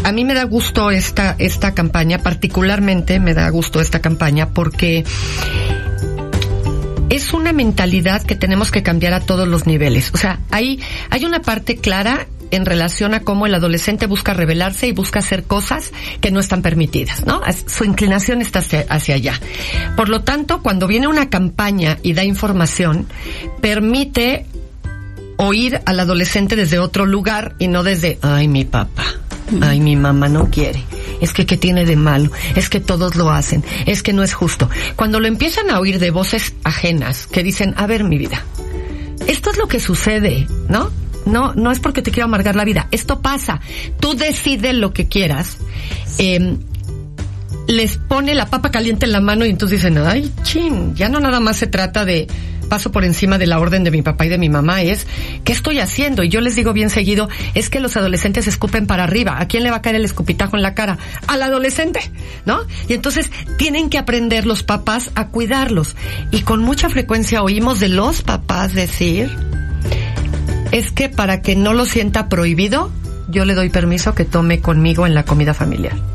a 0.05 0.13
mí 0.13 0.25
me 0.25 0.35
da 0.35 0.45
gusto 0.45 0.91
esta, 0.91 1.37
esta 1.39 1.75
campaña, 1.75 2.19
particularmente 2.19 3.21
me 3.21 3.35
da 3.35 3.49
gusto 3.51 3.81
esta 3.81 4.01
campaña 4.01 4.51
porque 4.51 5.05
es 7.13 7.35
una 7.35 7.53
mentalidad 7.53 8.23
que 8.23 8.35
tenemos 8.35 8.71
que 8.71 8.83
cambiar 8.83 9.13
a 9.13 9.21
todos 9.21 9.47
los 9.47 9.67
niveles. 9.67 10.11
O 10.15 10.17
sea, 10.17 10.41
hay, 10.51 10.81
hay 11.11 11.27
una 11.27 11.43
parte 11.43 11.77
clara 11.77 12.27
en 12.51 12.65
relación 12.65 13.13
a 13.13 13.21
cómo 13.21 13.47
el 13.47 13.55
adolescente 13.55 14.07
busca 14.07 14.33
rebelarse 14.33 14.87
y 14.87 14.93
busca 14.93 15.19
hacer 15.19 15.45
cosas 15.45 15.93
que 16.23 16.31
no 16.31 16.41
están 16.41 16.63
permitidas, 16.63 17.27
¿no? 17.27 17.43
Su 17.67 17.85
inclinación 17.85 18.41
está 18.41 18.61
hacia, 18.61 18.87
hacia 18.89 19.17
allá. 19.17 19.41
Por 19.95 20.09
lo 20.09 20.23
tanto, 20.23 20.63
cuando 20.63 20.87
viene 20.87 21.07
una 21.07 21.29
campaña 21.29 21.99
y 22.03 22.15
da 22.15 22.25
información, 22.25 23.07
permite 23.61 24.47
oír 25.37 25.81
al 25.85 26.01
adolescente 26.01 26.57
desde 26.57 26.79
otro 26.79 27.05
lugar 27.05 27.57
y 27.59 27.69
no 27.69 27.83
desde, 27.83 28.19
ay, 28.23 28.49
mi 28.49 28.65
papá, 28.65 29.05
ay, 29.61 29.81
mi 29.81 29.97
mamá 29.97 30.31
no 30.31 30.49
quiere. 30.49 30.83
Es 31.23 31.33
que, 31.33 31.47
¿qué 31.47 31.57
tiene 31.57 31.87
de 31.87 31.97
malo? 31.97 32.31
Es 32.57 32.69
que 32.69 32.81
todos 32.81 33.17
lo 33.17 33.31
hacen. 33.31 33.65
Es 33.87 34.03
que 34.03 34.13
no 34.13 34.23
es 34.23 34.35
justo. 34.35 34.69
Cuando 34.97 35.21
lo 35.21 35.29
empiezan 35.29 35.71
a 35.71 35.81
oír 35.81 35.99
de 35.99 36.11
voces 36.11 36.53
ajenas 36.65 37.27
que 37.27 37.43
dicen, 37.43 37.73
a 37.79 37.87
ver, 37.87 38.05
mi 38.05 38.19
vida, 38.19 38.45
esto 39.27 39.51
es 39.51 39.57
lo 39.57 39.69
que 39.69 39.81
sucede, 39.81 40.47
¿no? 40.69 40.91
No, 41.25 41.55
no 41.55 41.71
es 41.71 41.79
porque 41.79 42.03
te 42.03 42.11
quiero 42.11 42.25
amargar 42.25 42.57
la 42.57 42.65
vida. 42.65 42.89
Esto 42.91 43.23
pasa. 43.23 43.61
Tú 44.01 44.15
decides 44.15 44.75
lo 44.75 44.93
que 44.93 45.07
quieras. 45.07 45.59
Eh, 46.19 46.57
les 47.69 47.97
pone 47.97 48.35
la 48.35 48.47
papa 48.47 48.71
caliente 48.71 49.07
en 49.07 49.13
la 49.13 49.21
mano 49.21 49.45
y 49.45 49.51
entonces 49.51 49.83
dicen, 49.83 49.99
ay, 49.99 50.31
chin, 50.43 50.95
ya 50.95 51.09
no 51.09 51.21
nada 51.21 51.41
más 51.41 51.57
se 51.57 51.67
trata 51.67 52.05
de 52.05 52.27
paso 52.73 52.91
por 52.91 53.05
encima 53.05 53.37
de 53.37 53.47
la 53.47 53.61
orden 53.61 53.85
de 53.85 53.91
mi 53.91 54.01
papá 54.01 54.25
y 54.25 54.31
de 54.31 54.39
mi 54.39 54.49
mamá, 54.49 54.81
es, 54.81 55.07
¿qué 55.45 55.53
estoy 55.53 55.79
haciendo? 55.79 56.23
Y 56.23 56.31
yo 56.31 56.41
les 56.41 56.57
digo 56.57 56.73
bien 56.73 56.89
seguido, 56.89 57.29
es 57.53 57.69
que 57.69 57.81
los 57.81 57.99
adolescentes 57.99 58.47
escupen 58.47 58.87
para 58.87 59.05
arriba. 59.05 59.39
¿A 59.39 59.47
quién 59.47 59.63
le 59.63 59.71
va 59.71 59.77
a 59.77 59.83
caer 59.83 59.97
el 59.97 60.07
escupitajo 60.07 60.57
en 60.57 60.63
la 60.63 60.75
cara? 60.75 60.97
Al 61.27 61.43
adolescente, 61.43 62.01
¿no? 62.47 62.61
Y 62.89 62.95
entonces 62.95 63.31
tienen 63.59 63.91
que 63.91 63.99
aprender 63.99 64.47
los 64.47 64.63
papás 64.63 65.11
a 65.15 65.29
cuidarlos. 65.29 65.97
Y 66.31 66.41
con 66.41 66.63
mucha 66.63 66.89
frecuencia 66.89 67.43
oímos 67.43 67.79
de 67.79 67.91
los 67.91 68.23
papás 68.23 68.73
decir, 68.73 69.31
es 70.71 70.93
que 70.93 71.11
para 71.11 71.43
que 71.43 71.57
no 71.57 71.75
lo 71.75 71.85
sienta 71.85 72.31
prohibido, 72.31 72.91
yo 73.29 73.45
le 73.45 73.53
doy 73.53 73.69
permiso 73.69 74.15
que 74.15 74.25
tome 74.25 74.61
conmigo 74.61 75.07
en 75.07 75.15
la 75.15 75.25
comida 75.25 75.53
familiar. 75.53 76.12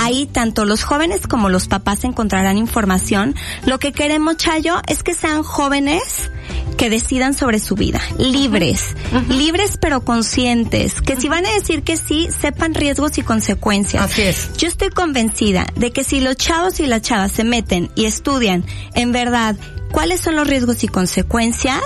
Ahí 0.00 0.26
tanto 0.26 0.64
los 0.64 0.84
jóvenes 0.84 1.26
como 1.26 1.50
los 1.50 1.68
papás 1.68 2.04
encontrarán 2.04 2.56
información. 2.56 3.34
Lo 3.66 3.78
que 3.78 3.92
queremos, 3.92 4.38
Chayo, 4.38 4.76
es 4.86 5.02
que 5.02 5.12
sean 5.14 5.42
jóvenes 5.42 6.30
que 6.78 6.88
decidan 6.88 7.34
sobre 7.34 7.58
su 7.58 7.74
vida, 7.74 8.00
libres, 8.18 8.94
libres 9.28 9.76
pero 9.78 10.02
conscientes, 10.04 11.02
que 11.02 11.16
si 11.16 11.28
van 11.28 11.44
a 11.44 11.50
decir 11.52 11.82
que 11.82 11.96
sí, 11.96 12.28
sepan 12.40 12.72
riesgos 12.72 13.18
y 13.18 13.22
consecuencias. 13.22 14.04
Así 14.04 14.22
es. 14.22 14.52
Yo 14.56 14.68
estoy 14.68 14.88
convencida 14.90 15.66
de 15.74 15.90
que 15.92 16.04
si 16.04 16.20
los 16.20 16.36
chavos 16.36 16.78
y 16.80 16.86
las 16.86 17.02
chavas 17.02 17.32
se 17.32 17.42
meten 17.44 17.90
y 17.96 18.04
estudian 18.06 18.64
en 18.94 19.12
verdad 19.12 19.56
cuáles 19.90 20.20
son 20.20 20.36
los 20.36 20.46
riesgos 20.46 20.84
y 20.84 20.88
consecuencias, 20.88 21.82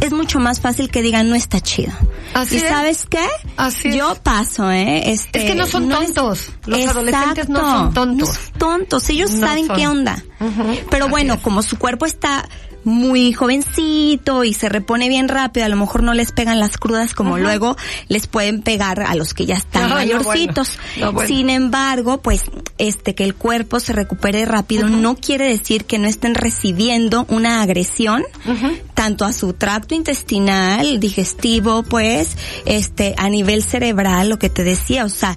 es 0.00 0.12
mucho 0.12 0.40
más 0.40 0.60
fácil 0.60 0.90
que 0.90 1.00
digan 1.00 1.28
no 1.30 1.36
está 1.36 1.60
chido. 1.60 1.92
Así 2.34 2.56
¿Y 2.56 2.58
es. 2.58 2.68
sabes 2.68 3.06
qué? 3.08 3.24
Así 3.56 3.88
es. 3.90 3.94
Yo 3.94 4.16
paso, 4.24 4.72
¿eh? 4.72 5.12
Este, 5.12 5.38
Es 5.38 5.44
que 5.44 5.54
no 5.54 5.66
son 5.68 5.88
tontos. 5.88 6.50
Los 6.66 6.84
adolescentes 6.88 7.48
no 7.48 7.60
son 7.60 7.94
tontos. 7.94 8.28
No 8.28 8.34
son 8.34 8.52
tontos. 8.58 9.08
Ellos 9.10 9.30
No 9.30 9.46
saben 9.46 9.68
son. 9.68 9.76
qué 9.76 9.86
onda. 9.86 10.24
Pero 10.90 11.04
Así 11.04 11.10
bueno, 11.12 11.40
como 11.40 11.62
su 11.62 11.78
cuerpo 11.78 12.06
está 12.06 12.48
muy 12.84 13.32
jovencito 13.32 14.44
y 14.44 14.54
se 14.54 14.68
repone 14.68 15.08
bien 15.08 15.28
rápido, 15.28 15.66
a 15.66 15.68
lo 15.68 15.76
mejor 15.76 16.02
no 16.02 16.14
les 16.14 16.32
pegan 16.32 16.60
las 16.60 16.76
crudas 16.76 17.14
como 17.14 17.38
luego 17.38 17.76
les 18.08 18.26
pueden 18.26 18.62
pegar 18.62 19.00
a 19.00 19.14
los 19.14 19.34
que 19.34 19.46
ya 19.46 19.56
están 19.56 19.82
No, 19.84 19.88
no, 19.90 19.94
mayorcitos. 19.96 20.78
bueno. 20.96 21.06
No, 21.06 21.12
bueno. 21.12 21.28
Sin 21.28 21.50
embargo, 21.50 22.20
pues 22.22 22.42
este 22.78 23.14
que 23.14 23.24
el 23.24 23.34
cuerpo 23.34 23.80
se 23.80 23.92
recupere 23.92 24.44
rápido 24.44 24.88
no 24.88 25.16
quiere 25.16 25.46
decir 25.48 25.84
que 25.84 25.98
no 25.98 26.08
estén 26.08 26.34
recibiendo 26.34 27.26
una 27.28 27.62
agresión 27.62 28.24
tanto 28.94 29.24
a 29.24 29.32
su 29.32 29.52
tracto 29.52 29.94
intestinal, 29.94 31.00
digestivo, 31.00 31.82
pues 31.82 32.36
este 32.64 33.14
a 33.16 33.28
nivel 33.28 33.62
cerebral, 33.62 34.28
lo 34.28 34.38
que 34.38 34.48
te 34.48 34.64
decía, 34.64 35.04
o 35.04 35.08
sea, 35.08 35.36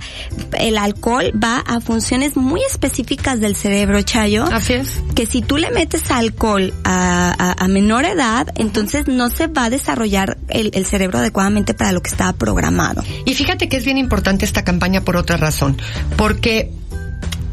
el 0.59 0.77
alcohol 0.77 1.31
va 1.41 1.59
a 1.59 1.79
funciones 1.79 2.35
muy 2.37 2.61
específicas 2.69 3.39
del 3.39 3.55
cerebro, 3.55 4.01
Chayo 4.01 4.45
Así 4.45 4.73
es. 4.73 5.01
que 5.15 5.25
si 5.25 5.41
tú 5.41 5.57
le 5.57 5.71
metes 5.71 6.09
alcohol 6.11 6.73
a, 6.83 7.35
a- 7.37 7.63
a 7.63 7.67
menor 7.67 8.05
edad, 8.05 8.47
entonces 8.55 9.07
no 9.07 9.29
se 9.29 9.47
va 9.47 9.65
a 9.65 9.69
desarrollar 9.69 10.37
el, 10.49 10.71
el 10.73 10.85
cerebro 10.85 11.19
adecuadamente 11.19 11.73
para 11.73 11.91
lo 11.91 12.01
que 12.01 12.09
estaba 12.09 12.33
programado. 12.33 13.03
Y 13.25 13.33
fíjate 13.33 13.69
que 13.69 13.77
es 13.77 13.85
bien 13.85 13.97
importante 13.97 14.45
esta 14.45 14.63
campaña 14.63 15.01
por 15.01 15.17
otra 15.17 15.37
razón. 15.37 15.77
Porque 16.15 16.71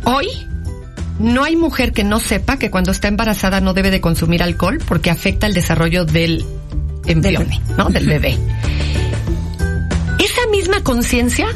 hoy 0.05 0.27
no 1.19 1.45
hay 1.45 1.57
mujer 1.57 1.93
que 1.93 2.05
no 2.05 2.19
sepa 2.21 2.59
que 2.59 2.71
cuando 2.71 2.91
está 2.93 3.09
embarazada 3.09 3.61
no 3.61 3.73
debe 3.75 3.91
de 3.91 4.01
consumir 4.01 4.43
alcohol 4.43 4.79
porque 4.87 5.11
afecta 5.11 5.47
el 5.47 5.55
desarrollo 5.55 6.05
del 6.05 6.45
embrión. 7.07 7.49
¿no? 7.77 7.89
Del 7.91 8.07
bebé. 8.07 8.39
Esa 10.19 10.47
misma 10.51 10.83
conciencia 10.83 11.47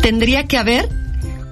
tendría 0.00 0.46
que 0.46 0.58
haber 0.58 0.88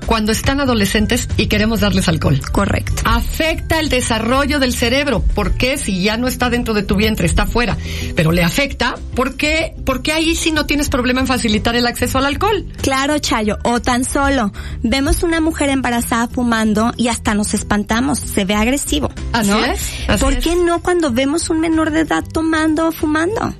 cuando 0.06 0.32
están 0.32 0.60
adolescentes 0.60 1.28
y 1.36 1.46
queremos 1.46 1.80
darles 1.80 2.08
alcohol. 2.08 2.40
Correcto. 2.52 3.02
Afecta 3.04 3.80
el 3.80 3.88
desarrollo 3.88 4.58
del 4.58 4.74
cerebro. 4.74 5.22
¿Por 5.22 5.52
qué? 5.52 5.78
Si 5.78 6.02
ya 6.02 6.16
no 6.16 6.28
está 6.28 6.50
dentro 6.50 6.74
de 6.74 6.82
tu 6.82 6.96
vientre, 6.96 7.26
está 7.26 7.46
fuera. 7.46 7.76
Pero 8.14 8.32
le 8.32 8.42
afecta, 8.42 8.94
¿por 9.14 9.36
qué? 9.36 9.74
Porque 9.84 10.12
ahí 10.12 10.34
sí 10.34 10.52
no 10.52 10.66
tienes 10.66 10.88
problema 10.88 11.20
en 11.20 11.26
facilitar 11.26 11.76
el 11.76 11.86
acceso 11.86 12.18
al 12.18 12.26
alcohol. 12.26 12.66
Claro, 12.80 13.18
Chayo, 13.18 13.58
o 13.64 13.80
tan 13.80 14.04
solo 14.04 14.52
vemos 14.82 15.22
una 15.22 15.40
mujer 15.40 15.68
embarazada 15.70 16.28
fumando 16.28 16.92
y 16.96 17.08
hasta 17.08 17.34
nos 17.34 17.54
espantamos, 17.54 18.18
se 18.18 18.44
ve 18.44 18.54
agresivo. 18.54 19.10
Así 19.32 19.50
¿no? 19.50 19.64
es, 19.64 19.80
así 20.08 20.22
¿Por 20.22 20.34
es. 20.34 20.44
qué 20.44 20.56
no 20.56 20.82
cuando 20.82 21.12
vemos 21.12 21.50
un 21.50 21.60
menor 21.60 21.90
de 21.90 22.00
edad 22.00 22.24
tomando 22.32 22.88
o 22.88 22.92
fumando? 22.92 23.54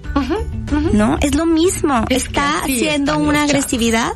¿no? 0.92 1.18
Es 1.20 1.34
lo 1.34 1.46
mismo. 1.46 2.04
Es 2.08 2.26
Está 2.26 2.60
haciendo 2.60 3.18
una 3.18 3.44
agresividad 3.44 4.12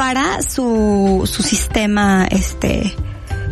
para 0.00 0.40
su, 0.40 1.28
su 1.30 1.42
sistema, 1.42 2.26
este, 2.30 2.96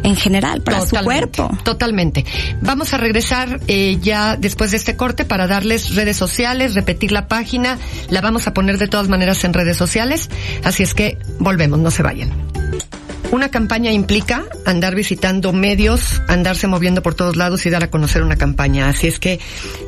en 0.03 0.17
general, 0.17 0.63
para 0.63 0.81
su 0.81 0.97
cuerpo. 0.97 1.51
Totalmente. 1.63 2.25
Vamos 2.63 2.95
a 2.95 2.97
regresar 2.97 3.61
eh, 3.67 3.99
ya 4.01 4.35
después 4.35 4.71
de 4.71 4.79
este 4.79 4.97
corte 4.97 5.27
para 5.27 5.47
darles 5.47 5.95
redes 5.95 6.17
sociales, 6.17 6.75
repetir 6.75 7.13
la 7.13 7.29
página. 7.29 7.77
La 8.09 8.23
vamos 8.23 8.47
a 8.47 8.55
poner 8.55 8.79
de 8.79 8.89
todas 8.89 9.11
maneras 9.11 9.45
en 9.45 9.53
redes 9.53 9.77
sociales. 9.77 10.31
Así 10.65 10.83
es 10.83 10.95
que 10.95 11.19
volvemos, 11.39 11.81
no 11.81 11.91
se 11.91 12.03
vayan. 12.03 12.31
Una 13.31 13.51
campaña 13.51 13.93
implica 13.93 14.45
andar 14.65 14.95
visitando 14.95 15.53
medios, 15.53 16.23
andarse 16.29 16.67
moviendo 16.67 17.03
por 17.03 17.15
todos 17.15 17.37
lados 17.37 17.67
y 17.67 17.71
dar 17.71 17.85
a 17.85 17.91
conocer 17.91 18.23
una 18.23 18.37
campaña. 18.37 18.89
Así 18.89 19.07
es 19.07 19.19
que 19.19 19.39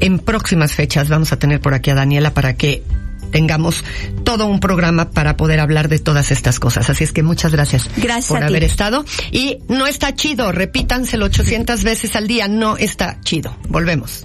en 0.00 0.18
próximas 0.18 0.72
fechas 0.72 1.08
vamos 1.08 1.32
a 1.32 1.38
tener 1.38 1.60
por 1.60 1.74
aquí 1.74 1.90
a 1.90 1.94
Daniela 1.94 2.34
para 2.34 2.54
que 2.54 2.82
tengamos 3.34 3.82
todo 4.22 4.46
un 4.46 4.60
programa 4.60 5.10
para 5.10 5.36
poder 5.36 5.58
hablar 5.58 5.88
de 5.88 5.98
todas 5.98 6.30
estas 6.30 6.60
cosas. 6.60 6.88
Así 6.88 7.02
es 7.02 7.10
que 7.10 7.24
muchas 7.24 7.50
gracias, 7.50 7.90
Gracias 7.96 8.28
por 8.28 8.44
haber 8.44 8.62
estado. 8.62 9.04
Y 9.32 9.58
no 9.68 9.88
está 9.88 10.14
chido, 10.14 10.52
repítanselo 10.52 11.26
800 11.26 11.82
veces 11.82 12.14
al 12.14 12.28
día, 12.28 12.46
no 12.46 12.76
está 12.76 13.18
chido. 13.22 13.56
Volvemos. 13.68 14.24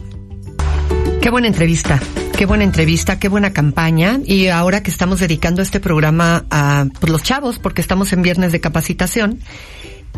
Qué 1.23 1.31
buena 1.31 1.47
entrevista, 1.47 1.99
qué 2.37 2.45
buena 2.45 2.63
entrevista, 2.63 3.17
qué 3.17 3.29
buena 3.29 3.51
campaña. 3.51 4.19
Y 4.23 4.47
ahora 4.47 4.83
que 4.83 4.91
estamos 4.91 5.19
dedicando 5.19 5.63
este 5.63 5.79
programa 5.79 6.45
a 6.51 6.85
pues, 6.99 7.11
los 7.11 7.23
chavos, 7.23 7.57
porque 7.57 7.81
estamos 7.81 8.13
en 8.13 8.21
viernes 8.21 8.51
de 8.51 8.61
capacitación 8.61 9.39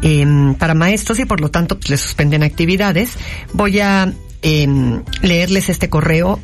em, 0.01 0.53
para 0.55 0.73
maestros 0.73 1.17
y 1.19 1.25
por 1.25 1.39
lo 1.39 1.49
tanto 1.49 1.77
pues, 1.77 1.89
les 1.89 2.01
suspenden 2.01 2.43
actividades, 2.43 3.11
voy 3.53 3.79
a 3.79 4.13
em, 4.41 5.03
leerles 5.21 5.69
este 5.69 5.89
correo 5.89 6.39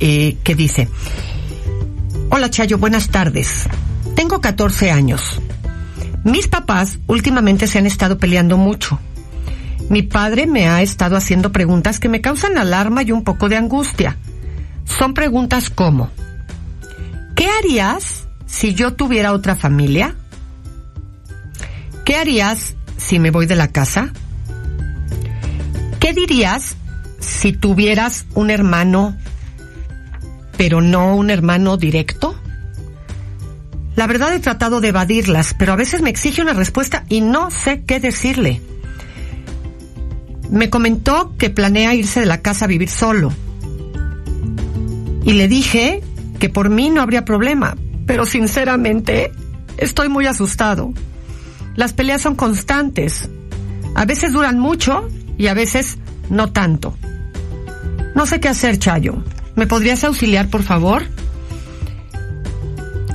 eh, 0.00 0.36
que 0.42 0.54
dice, 0.54 0.88
Hola 2.30 2.50
Chayo, 2.50 2.78
buenas 2.78 3.08
tardes. 3.08 3.68
Tengo 4.16 4.40
14 4.40 4.90
años. 4.90 5.40
Mis 6.24 6.48
papás 6.48 6.98
últimamente 7.06 7.66
se 7.66 7.78
han 7.78 7.86
estado 7.86 8.18
peleando 8.18 8.56
mucho. 8.56 8.98
Mi 9.90 10.02
padre 10.02 10.46
me 10.46 10.68
ha 10.68 10.80
estado 10.80 11.16
haciendo 11.16 11.52
preguntas 11.52 12.00
que 12.00 12.08
me 12.08 12.20
causan 12.20 12.56
alarma 12.56 13.02
y 13.02 13.12
un 13.12 13.24
poco 13.24 13.48
de 13.48 13.56
angustia. 13.56 14.16
Son 14.84 15.12
preguntas 15.14 15.68
como, 15.68 16.10
¿qué 17.34 17.48
harías 17.48 18.26
si 18.46 18.74
yo 18.74 18.94
tuviera 18.94 19.32
otra 19.32 19.54
familia? 19.54 20.16
¿Qué 22.04 22.16
harías 22.16 22.74
si 22.96 23.18
me 23.18 23.30
voy 23.30 23.46
de 23.46 23.56
la 23.56 23.68
casa? 23.68 24.12
¿Qué 26.00 26.14
dirías 26.14 26.76
si 27.22 27.52
tuvieras 27.52 28.26
un 28.34 28.50
hermano, 28.50 29.16
pero 30.56 30.80
no 30.80 31.16
un 31.16 31.30
hermano 31.30 31.76
directo? 31.76 32.38
La 33.96 34.06
verdad 34.06 34.34
he 34.34 34.40
tratado 34.40 34.80
de 34.80 34.88
evadirlas, 34.88 35.54
pero 35.58 35.72
a 35.72 35.76
veces 35.76 36.02
me 36.02 36.10
exige 36.10 36.42
una 36.42 36.54
respuesta 36.54 37.04
y 37.08 37.20
no 37.20 37.50
sé 37.50 37.82
qué 37.84 38.00
decirle. 38.00 38.60
Me 40.50 40.70
comentó 40.70 41.34
que 41.38 41.50
planea 41.50 41.94
irse 41.94 42.20
de 42.20 42.26
la 42.26 42.40
casa 42.40 42.64
a 42.64 42.68
vivir 42.68 42.88
solo. 42.88 43.32
Y 45.24 45.34
le 45.34 45.48
dije 45.48 46.02
que 46.38 46.48
por 46.48 46.70
mí 46.70 46.90
no 46.90 47.02
habría 47.02 47.24
problema, 47.24 47.76
pero 48.06 48.26
sinceramente 48.26 49.30
estoy 49.76 50.08
muy 50.08 50.26
asustado. 50.26 50.92
Las 51.76 51.92
peleas 51.92 52.22
son 52.22 52.34
constantes. 52.34 53.28
A 53.94 54.04
veces 54.04 54.32
duran 54.32 54.58
mucho 54.58 55.08
y 55.38 55.46
a 55.46 55.54
veces 55.54 55.98
no 56.28 56.50
tanto. 56.50 56.96
No 58.14 58.26
sé 58.26 58.40
qué 58.40 58.48
hacer, 58.48 58.78
Chayo. 58.78 59.22
¿Me 59.54 59.66
podrías 59.66 60.04
auxiliar, 60.04 60.48
por 60.48 60.62
favor? 60.62 61.02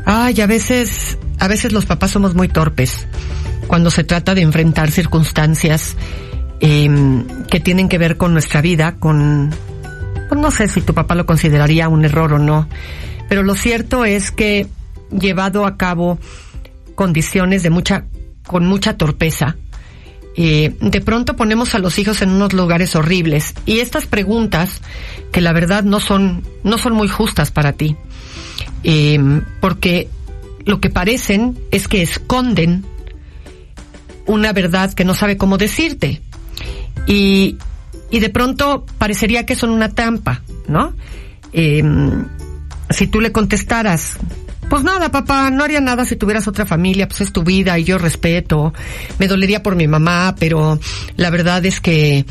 Ay, 0.06 0.40
a 0.42 0.48
veces, 0.48 1.18
a 1.40 1.48
veces 1.48 1.72
los 1.74 1.86
papás 1.86 2.12
somos 2.12 2.34
muy 2.34 2.48
torpes 2.48 3.08
cuando 3.68 3.92
se 3.92 4.04
trata 4.04 4.34
de 4.34 4.42
enfrentar 4.42 4.90
circunstancias 4.92 5.96
eh, 6.60 6.90
que 7.50 7.60
tienen 7.60 7.90
que 7.90 7.98
ver 7.98 8.18
con 8.18 8.34
nuestra 8.34 8.62
vida, 8.62 8.96
con, 8.98 9.54
pues 10.30 10.42
no 10.42 10.50
sé 10.50 10.68
si 10.68 10.82
tu 10.82 10.94
papá 10.94 11.16
lo 11.16 11.26
consideraría 11.26 11.90
un 11.90 12.06
error 12.06 12.34
o 12.34 12.40
no, 12.40 12.68
pero 13.30 13.44
lo 13.44 13.56
cierto 13.56 14.06
es 14.06 14.32
que 14.32 14.68
llevado 15.12 15.66
a 15.66 15.78
cabo 15.78 16.18
condiciones 16.96 17.62
de 17.64 17.70
mucha, 17.70 18.06
con 18.46 18.66
mucha 18.66 18.98
torpeza, 18.98 19.58
eh, 20.40 20.76
de 20.80 21.02
pronto 21.02 21.36
ponemos 21.36 21.74
a 21.74 21.80
los 21.80 21.98
hijos 21.98 22.22
en 22.22 22.30
unos 22.30 22.54
lugares 22.54 22.96
horribles. 22.96 23.56
Y 23.66 23.80
estas 23.80 24.06
preguntas 24.06 24.82
que 25.32 25.42
la 25.42 25.52
verdad 25.52 25.84
no 25.84 26.00
son 26.00 26.44
no 26.64 26.78
son 26.78 26.94
muy 26.94 27.08
justas 27.08 27.50
para 27.50 27.74
ti 27.74 27.96
eh, 28.84 29.20
porque 29.60 30.10
lo 30.66 30.80
que 30.80 30.92
parecen 30.92 31.58
es 31.72 31.88
que 31.88 32.04
esconden 32.04 32.86
una 34.28 34.54
verdad 34.54 34.94
que 34.94 35.06
no 35.06 35.16
sabe 35.16 35.38
cómo 35.38 35.58
decirte. 35.58 36.22
Y 37.08 37.58
y 38.12 38.20
de 38.20 38.30
pronto 38.30 38.86
parecería 39.00 39.46
que 39.46 39.56
son 39.56 39.72
una 39.72 39.90
trampa 39.90 40.44
no 40.68 40.94
Eh, 41.54 41.84
si 42.90 43.08
tú 43.08 43.22
le 43.22 43.32
contestaras 43.32 44.18
pues 44.70 44.84
nada, 44.84 45.10
papá, 45.10 45.50
no 45.50 45.64
haría 45.64 45.82
nada 45.82 46.06
si 46.06 46.16
tuvieras 46.16 46.48
otra 46.48 46.66
familia, 46.66 47.08
pues 47.08 47.22
es 47.22 47.32
tu 47.32 47.44
vida 47.44 47.78
y 47.80 47.84
yo 47.84 47.98
respeto. 47.98 48.74
Me 49.20 49.28
dolería 49.28 49.64
por 49.64 49.76
mi 49.76 49.88
mamá, 49.88 50.36
pero 50.40 50.80
la 51.16 51.30
verdad 51.30 51.66
es 51.66 51.80
que, 51.80 52.26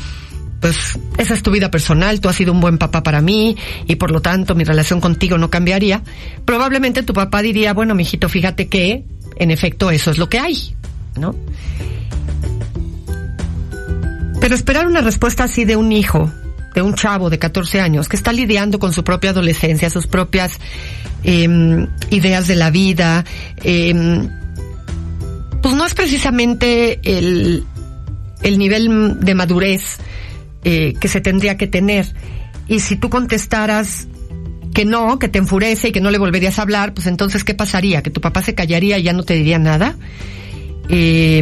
pues, 0.59 0.99
esa 1.17 1.33
es 1.33 1.43
tu 1.43 1.51
vida 1.51 1.71
personal, 1.71 2.19
tú 2.19 2.29
has 2.29 2.35
sido 2.35 2.53
un 2.53 2.61
buen 2.61 2.77
papá 2.77 3.03
para 3.03 3.21
mí 3.21 3.55
y 3.85 3.95
por 3.95 4.11
lo 4.11 4.21
tanto 4.21 4.55
mi 4.55 4.63
relación 4.63 5.01
contigo 5.01 5.37
no 5.37 5.49
cambiaría. 5.49 6.03
Probablemente 6.45 7.03
tu 7.03 7.13
papá 7.13 7.41
diría, 7.41 7.73
bueno, 7.73 7.95
mijito, 7.95 8.29
fíjate 8.29 8.67
que, 8.67 9.03
en 9.37 9.51
efecto, 9.51 9.91
eso 9.91 10.11
es 10.11 10.17
lo 10.17 10.29
que 10.29 10.39
hay, 10.39 10.75
¿no? 11.15 11.35
Pero 14.39 14.55
esperar 14.55 14.87
una 14.87 15.01
respuesta 15.01 15.43
así 15.43 15.65
de 15.65 15.75
un 15.75 15.91
hijo, 15.91 16.31
de 16.77 16.83
un 16.83 16.93
chavo 16.93 17.31
de 17.31 17.39
14 17.39 17.81
años 17.81 18.07
que 18.07 18.15
está 18.15 18.31
lidiando 18.31 18.77
con 18.77 18.93
su 18.93 19.03
propia 19.03 19.31
adolescencia, 19.31 19.89
sus 19.89 20.05
propias 20.05 20.59
eh, 21.23 21.87
ideas 22.11 22.47
de 22.47 22.55
la 22.55 22.69
vida, 22.69 23.25
eh, 23.63 23.95
pues 25.59 25.73
no 25.73 25.87
es 25.87 25.95
precisamente 25.95 26.99
el, 27.03 27.63
el 28.43 28.59
nivel 28.59 29.19
de 29.19 29.33
madurez 29.33 29.97
eh, 30.63 30.93
que 31.01 31.07
se 31.07 31.19
tendría 31.19 31.57
que 31.57 31.65
tener. 31.65 32.13
Y 32.67 32.79
si 32.79 32.95
tú 32.95 33.09
contestaras 33.09 34.07
que 34.75 34.85
no, 34.85 35.17
que 35.17 35.29
te 35.29 35.39
enfurece 35.39 35.87
y 35.87 35.91
que 35.91 35.99
no 35.99 36.11
le 36.11 36.19
volverías 36.19 36.59
a 36.59 36.61
hablar, 36.61 36.93
pues 36.93 37.07
entonces 37.07 37.43
¿qué 37.43 37.55
pasaría? 37.55 38.03
¿Que 38.03 38.11
tu 38.11 38.21
papá 38.21 38.43
se 38.43 38.53
callaría 38.53 38.99
y 38.99 39.01
ya 39.01 39.13
no 39.13 39.23
te 39.23 39.33
diría 39.33 39.57
nada? 39.57 39.95
Eh, 40.89 41.41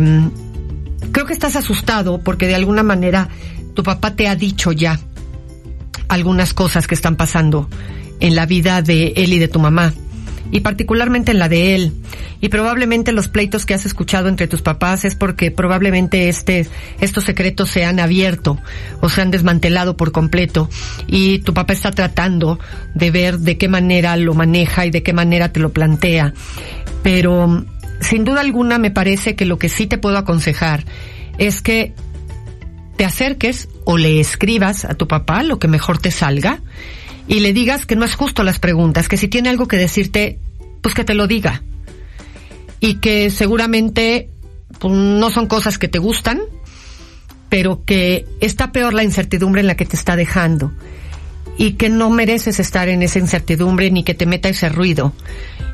creo 1.11 1.25
que 1.25 1.33
estás 1.33 1.57
asustado 1.57 2.21
porque 2.21 2.47
de 2.47 2.55
alguna 2.55 2.83
manera 2.83 3.27
tu 3.73 3.83
papá 3.83 4.15
te 4.15 4.29
ha 4.29 4.37
dicho 4.37 4.71
ya 4.71 4.97
algunas 6.07 6.53
cosas 6.53 6.87
que 6.87 6.95
están 6.95 7.15
pasando 7.15 7.69
en 8.19 8.35
la 8.35 8.45
vida 8.45 8.81
de 8.81 9.13
él 9.15 9.33
y 9.33 9.39
de 9.39 9.47
tu 9.47 9.59
mamá, 9.59 9.93
y 10.51 10.61
particularmente 10.61 11.31
en 11.31 11.39
la 11.39 11.49
de 11.49 11.75
él. 11.75 11.93
Y 12.41 12.49
probablemente 12.49 13.11
los 13.11 13.27
pleitos 13.27 13.65
que 13.65 13.73
has 13.73 13.85
escuchado 13.85 14.27
entre 14.29 14.47
tus 14.47 14.61
papás 14.61 15.05
es 15.05 15.15
porque 15.15 15.51
probablemente 15.51 16.29
este, 16.29 16.67
estos 16.99 17.23
secretos 17.23 17.69
se 17.69 17.85
han 17.85 17.99
abierto 17.99 18.59
o 19.01 19.09
se 19.09 19.21
han 19.21 19.31
desmantelado 19.31 19.97
por 19.97 20.11
completo 20.11 20.69
y 21.07 21.39
tu 21.39 21.53
papá 21.53 21.73
está 21.73 21.91
tratando 21.91 22.59
de 22.93 23.09
ver 23.11 23.39
de 23.39 23.57
qué 23.57 23.67
manera 23.67 24.15
lo 24.17 24.33
maneja 24.33 24.85
y 24.85 24.91
de 24.91 25.01
qué 25.01 25.13
manera 25.13 25.51
te 25.51 25.59
lo 25.59 25.71
plantea. 25.71 26.33
Pero 27.01 27.65
sin 28.01 28.25
duda 28.25 28.41
alguna 28.41 28.77
me 28.77 28.91
parece 28.91 29.35
que 29.35 29.45
lo 29.45 29.57
que 29.57 29.69
sí 29.69 29.87
te 29.87 29.97
puedo 29.97 30.17
aconsejar 30.17 30.85
es 31.37 31.61
que 31.61 31.93
te 32.95 33.05
acerques 33.05 33.67
o 33.83 33.97
le 33.97 34.19
escribas 34.19 34.85
a 34.85 34.93
tu 34.93 35.07
papá 35.07 35.43
lo 35.43 35.59
que 35.59 35.67
mejor 35.67 35.97
te 35.97 36.11
salga 36.11 36.61
y 37.27 37.39
le 37.39 37.53
digas 37.53 37.85
que 37.85 37.95
no 37.95 38.05
es 38.05 38.15
justo 38.15 38.43
las 38.43 38.59
preguntas, 38.59 39.07
que 39.07 39.17
si 39.17 39.27
tiene 39.27 39.49
algo 39.49 39.67
que 39.67 39.77
decirte, 39.77 40.39
pues 40.81 40.93
que 40.93 41.03
te 41.03 41.15
lo 41.15 41.27
diga. 41.27 41.63
Y 42.79 42.95
que 42.95 43.31
seguramente 43.31 44.29
pues, 44.79 44.93
no 44.93 45.29
son 45.31 45.47
cosas 45.47 45.79
que 45.79 45.87
te 45.87 45.97
gustan, 45.97 46.41
pero 47.49 47.83
que 47.83 48.25
está 48.41 48.71
peor 48.71 48.93
la 48.93 49.03
incertidumbre 49.03 49.61
en 49.61 49.67
la 49.67 49.75
que 49.75 49.85
te 49.85 49.95
está 49.95 50.15
dejando. 50.15 50.71
Y 51.57 51.73
que 51.73 51.89
no 51.89 52.09
mereces 52.09 52.59
estar 52.59 52.89
en 52.89 53.01
esa 53.01 53.17
incertidumbre 53.17 53.89
ni 53.89 54.03
que 54.03 54.13
te 54.13 54.25
meta 54.25 54.49
ese 54.49 54.69
ruido. 54.69 55.13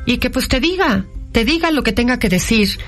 Y 0.06 0.18
que 0.18 0.30
pues 0.30 0.48
te 0.48 0.60
diga, 0.60 1.04
te 1.32 1.44
diga 1.44 1.70
lo 1.70 1.82
que 1.82 1.92
tenga 1.92 2.18
que 2.18 2.28
decir 2.30 2.78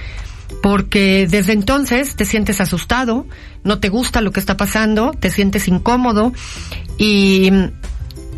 porque 0.63 1.27
desde 1.29 1.53
entonces 1.53 2.17
te 2.17 2.25
sientes 2.25 2.61
asustado, 2.61 3.27
no 3.65 3.79
te 3.79 3.89
gusta 3.89 4.21
lo 4.21 4.33
que 4.33 4.41
está 4.41 4.57
pasando, 4.57 5.13
te 5.13 5.31
sientes 5.31 5.69
incómodo 5.69 6.33
y, 6.99 7.51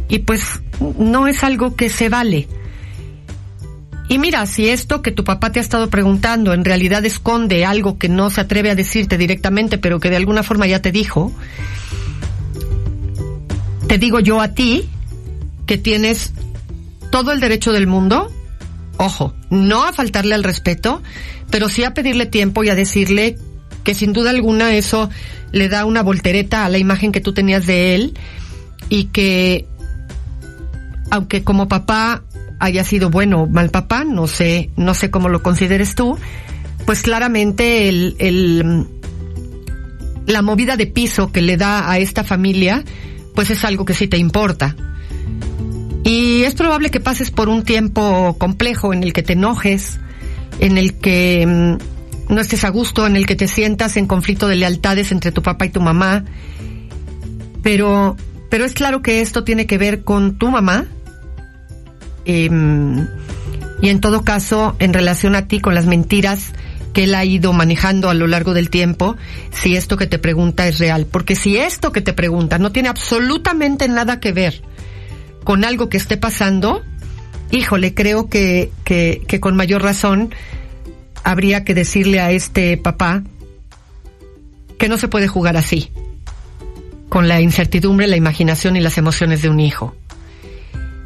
y 0.08 0.18
pues 0.20 0.60
no 0.98 1.28
es 1.28 1.44
algo 1.44 1.76
que 1.76 1.88
se 1.88 2.08
vale. 2.08 2.48
Y 4.08 4.18
mira, 4.18 4.46
si 4.46 4.68
esto 4.68 5.02
que 5.02 5.10
tu 5.10 5.24
papá 5.24 5.50
te 5.50 5.58
ha 5.58 5.62
estado 5.62 5.90
preguntando 5.90 6.52
en 6.52 6.64
realidad 6.64 7.04
esconde 7.04 7.64
algo 7.64 7.98
que 7.98 8.08
no 8.08 8.30
se 8.30 8.40
atreve 8.40 8.70
a 8.70 8.76
decirte 8.76 9.18
directamente, 9.18 9.78
pero 9.78 9.98
que 9.98 10.10
de 10.10 10.16
alguna 10.16 10.44
forma 10.44 10.66
ya 10.66 10.80
te 10.80 10.92
dijo, 10.92 11.32
te 13.88 13.98
digo 13.98 14.20
yo 14.20 14.40
a 14.40 14.48
ti 14.48 14.88
que 15.66 15.76
tienes 15.76 16.32
todo 17.10 17.32
el 17.32 17.40
derecho 17.40 17.72
del 17.72 17.88
mundo, 17.88 18.30
ojo, 18.96 19.34
no 19.50 19.84
a 19.84 19.92
faltarle 19.92 20.34
al 20.34 20.44
respeto, 20.44 21.02
pero 21.50 21.68
sí 21.68 21.84
a 21.84 21.94
pedirle 21.94 22.26
tiempo 22.26 22.64
y 22.64 22.68
a 22.68 22.74
decirle 22.74 23.36
que 23.84 23.94
sin 23.94 24.12
duda 24.12 24.30
alguna 24.30 24.74
eso 24.74 25.10
le 25.52 25.68
da 25.68 25.84
una 25.84 26.02
voltereta 26.02 26.64
a 26.64 26.68
la 26.68 26.78
imagen 26.78 27.12
que 27.12 27.20
tú 27.20 27.32
tenías 27.32 27.66
de 27.66 27.94
él 27.94 28.14
y 28.88 29.04
que 29.04 29.66
aunque 31.10 31.44
como 31.44 31.68
papá 31.68 32.24
haya 32.58 32.84
sido 32.84 33.10
bueno 33.10 33.42
o 33.42 33.46
mal 33.46 33.70
papá, 33.70 34.04
no 34.04 34.26
sé, 34.26 34.70
no 34.76 34.94
sé 34.94 35.10
cómo 35.10 35.28
lo 35.28 35.42
consideres 35.42 35.94
tú, 35.94 36.18
pues 36.84 37.02
claramente 37.02 37.88
el, 37.88 38.16
el, 38.18 38.86
la 40.26 40.42
movida 40.42 40.76
de 40.76 40.86
piso 40.86 41.32
que 41.32 41.42
le 41.42 41.56
da 41.56 41.90
a 41.90 41.98
esta 41.98 42.24
familia, 42.24 42.84
pues 43.34 43.50
es 43.50 43.64
algo 43.64 43.84
que 43.84 43.94
sí 43.94 44.08
te 44.08 44.16
importa. 44.16 44.76
Y 46.04 46.44
es 46.44 46.54
probable 46.54 46.90
que 46.90 47.00
pases 47.00 47.30
por 47.30 47.48
un 47.48 47.64
tiempo 47.64 48.36
complejo 48.38 48.92
en 48.92 49.02
el 49.02 49.12
que 49.12 49.22
te 49.22 49.32
enojes, 49.32 49.98
en 50.60 50.78
el 50.78 50.94
que 50.94 51.46
mm, 51.46 52.34
no 52.34 52.40
estés 52.40 52.64
a 52.64 52.70
gusto, 52.70 53.06
en 53.06 53.16
el 53.16 53.26
que 53.26 53.36
te 53.36 53.48
sientas 53.48 53.96
en 53.96 54.06
conflicto 54.06 54.48
de 54.48 54.56
lealtades 54.56 55.12
entre 55.12 55.32
tu 55.32 55.42
papá 55.42 55.66
y 55.66 55.70
tu 55.70 55.80
mamá. 55.80 56.24
Pero, 57.62 58.16
pero 58.50 58.64
es 58.64 58.72
claro 58.72 59.02
que 59.02 59.20
esto 59.20 59.44
tiene 59.44 59.66
que 59.66 59.78
ver 59.78 60.02
con 60.02 60.38
tu 60.38 60.50
mamá. 60.50 60.86
Em, 62.24 63.06
y 63.80 63.88
en 63.88 64.00
todo 64.00 64.24
caso, 64.24 64.74
en 64.78 64.92
relación 64.92 65.36
a 65.36 65.46
ti, 65.46 65.60
con 65.60 65.74
las 65.74 65.86
mentiras 65.86 66.52
que 66.92 67.04
él 67.04 67.14
ha 67.14 67.24
ido 67.24 67.52
manejando 67.52 68.08
a 68.08 68.14
lo 68.14 68.26
largo 68.26 68.54
del 68.54 68.70
tiempo, 68.70 69.16
si 69.52 69.76
esto 69.76 69.96
que 69.96 70.06
te 70.06 70.18
pregunta 70.18 70.66
es 70.66 70.78
real. 70.78 71.06
Porque 71.06 71.36
si 71.36 71.58
esto 71.58 71.92
que 71.92 72.00
te 72.00 72.14
pregunta 72.14 72.58
no 72.58 72.72
tiene 72.72 72.88
absolutamente 72.88 73.86
nada 73.86 74.18
que 74.18 74.32
ver 74.32 74.62
con 75.44 75.64
algo 75.64 75.88
que 75.88 75.98
esté 75.98 76.16
pasando, 76.16 76.82
híjole, 77.50 77.94
creo 77.94 78.28
que, 78.28 78.70
que, 78.84 79.40
con 79.40 79.56
mayor 79.56 79.82
razón 79.82 80.34
habría 81.24 81.64
que 81.64 81.74
decirle 81.74 82.20
a 82.20 82.30
este 82.30 82.76
papá 82.76 83.22
que 84.78 84.88
no 84.88 84.98
se 84.98 85.08
puede 85.08 85.28
jugar 85.28 85.56
así, 85.56 85.90
con 87.08 87.28
la 87.28 87.40
incertidumbre, 87.40 88.06
la 88.06 88.16
imaginación 88.16 88.76
y 88.76 88.80
las 88.80 88.98
emociones 88.98 89.42
de 89.42 89.48
un 89.48 89.60
hijo. 89.60 89.94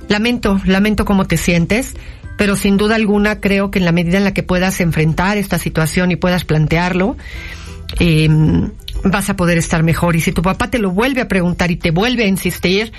Lamento, 0.09 0.61
lamento 0.65 1.05
cómo 1.05 1.27
te 1.27 1.37
sientes, 1.37 1.95
pero 2.37 2.57
sin 2.57 2.77
duda 2.77 2.97
alguna 2.97 3.41
creo 3.41 3.71
que 3.71 3.79
en 3.79 3.85
la 3.85 3.93
medida 3.93 4.19
en 4.19 4.25
la 4.25 4.35
que 4.35 4.43
puedas 4.43 4.81
enfrentar 4.81 5.39
esta 5.39 5.59
situación 5.59 6.11
y 6.11 6.17
puedas 6.17 6.45
plantearlo, 6.45 7.17
eh, 7.99 8.29
vas 9.05 9.31
a 9.31 9.37
poder 9.37 9.59
estar 9.59 9.83
mejor. 9.83 10.17
Y 10.17 10.21
si 10.21 10.33
tu 10.33 10.43
papá 10.43 10.71
te 10.71 10.79
lo 10.79 10.91
vuelve 10.91 11.21
a 11.21 11.29
preguntar 11.29 11.71
y 11.71 11.77
te 11.77 11.91
vuelve 11.91 12.25
a 12.25 12.27
insistir, 12.27 12.93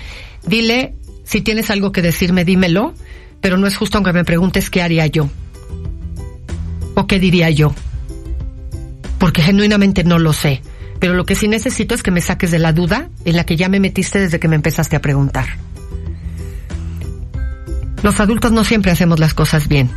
dile, 0.46 0.94
si 1.24 1.40
tienes 1.40 1.70
algo 1.70 1.92
que 1.92 2.02
decirme, 2.02 2.44
dímelo, 2.44 2.94
pero 3.42 3.58
no 3.58 3.66
es 3.66 3.76
justo 3.76 3.98
aunque 3.98 4.14
me 4.14 4.24
preguntes 4.24 4.70
qué 4.70 4.80
haría 4.80 5.06
yo. 5.08 5.28
¿O 6.94 7.06
qué 7.06 7.18
diría 7.18 7.50
yo? 7.50 7.74
Porque 9.18 9.42
genuinamente 9.42 10.04
no 10.04 10.18
lo 10.18 10.32
sé. 10.32 10.62
Pero 11.00 11.14
lo 11.14 11.24
que 11.26 11.34
sí 11.34 11.48
necesito 11.48 11.94
es 11.94 12.02
que 12.02 12.12
me 12.12 12.20
saques 12.20 12.52
de 12.52 12.60
la 12.60 12.72
duda 12.72 13.10
en 13.24 13.36
la 13.36 13.44
que 13.44 13.56
ya 13.56 13.68
me 13.68 13.80
metiste 13.80 14.20
desde 14.20 14.38
que 14.38 14.46
me 14.46 14.54
empezaste 14.54 14.94
a 14.94 15.02
preguntar. 15.02 15.46
Los 18.04 18.20
adultos 18.20 18.52
no 18.52 18.62
siempre 18.62 18.92
hacemos 18.92 19.18
las 19.18 19.34
cosas 19.34 19.66
bien. 19.66 19.90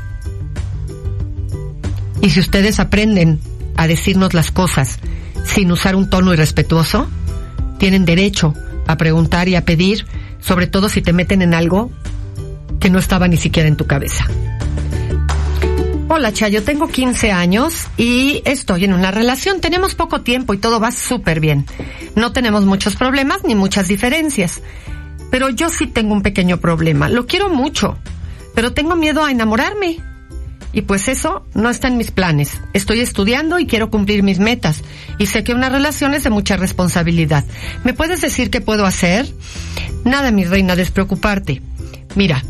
Y 2.22 2.32
si 2.32 2.40
ustedes 2.40 2.80
aprenden 2.80 3.40
a 3.78 3.88
decirnos 3.88 4.34
las 4.34 4.50
cosas 4.50 5.00
sin 5.44 5.72
usar 5.72 5.96
un 5.96 6.10
tono 6.10 6.34
irrespetuoso, 6.34 7.08
tienen 7.78 8.06
derecho 8.06 8.56
a 8.88 8.98
preguntar 8.98 9.48
y 9.48 9.56
a 9.56 9.66
pedir, 9.66 10.08
sobre 10.40 10.66
todo 10.66 10.90
si 10.90 11.04
te 11.04 11.14
meten 11.14 11.44
en 11.44 11.54
algo 11.54 11.92
que 12.86 12.92
no 12.92 13.00
estaba 13.00 13.28
ni 13.28 13.38
siquiera 13.38 13.68
en 13.68 13.78
tu 13.78 13.88
cabeza. 13.88 14.28
Hola 16.08 16.32
Chayo, 16.32 16.62
tengo 16.62 16.88
15 16.88 17.32
años 17.32 17.88
y 17.98 18.44
estoy 18.46 18.84
en 18.84 18.94
una 18.94 19.10
relación. 19.10 19.60
Tenemos 19.60 19.96
poco 19.96 20.22
tiempo 20.22 20.54
y 20.54 20.60
todo 20.60 20.80
va 20.80 20.92
súper 20.92 21.40
bien. 21.40 21.66
No 22.16 22.32
tenemos 22.32 22.64
muchos 22.64 22.96
problemas 22.96 23.44
ni 23.44 23.56
muchas 23.56 23.88
diferencias. 23.88 24.62
Pero 25.32 25.50
yo 25.50 25.72
sí 25.72 25.88
tengo 25.88 26.14
un 26.14 26.22
pequeño 26.22 26.58
problema. 26.60 27.10
Lo 27.10 27.26
quiero 27.26 27.50
mucho, 27.50 27.98
pero 28.54 28.74
tengo 28.74 28.96
miedo 28.96 29.26
a 29.26 29.32
enamorarme. 29.32 29.98
Y 30.72 30.84
pues 30.84 31.08
eso 31.08 31.44
no 31.56 31.72
está 31.72 31.88
en 31.88 31.98
mis 31.98 32.12
planes. 32.12 32.62
Estoy 32.74 33.00
estudiando 33.00 33.58
y 33.58 33.66
quiero 33.66 33.90
cumplir 33.90 34.22
mis 34.22 34.38
metas. 34.38 34.84
Y 35.18 35.26
sé 35.26 35.44
que 35.44 35.56
una 35.56 35.70
relación 35.70 36.14
es 36.14 36.24
de 36.24 36.30
mucha 36.30 36.56
responsabilidad. 36.56 37.46
¿Me 37.84 37.96
puedes 37.96 38.22
decir 38.22 38.52
qué 38.52 38.62
puedo 38.62 38.86
hacer? 38.86 39.28
Nada, 40.04 40.30
mi 40.30 40.46
reina, 40.46 40.76
despreocuparte. 40.76 41.64
Mira, 42.14 42.44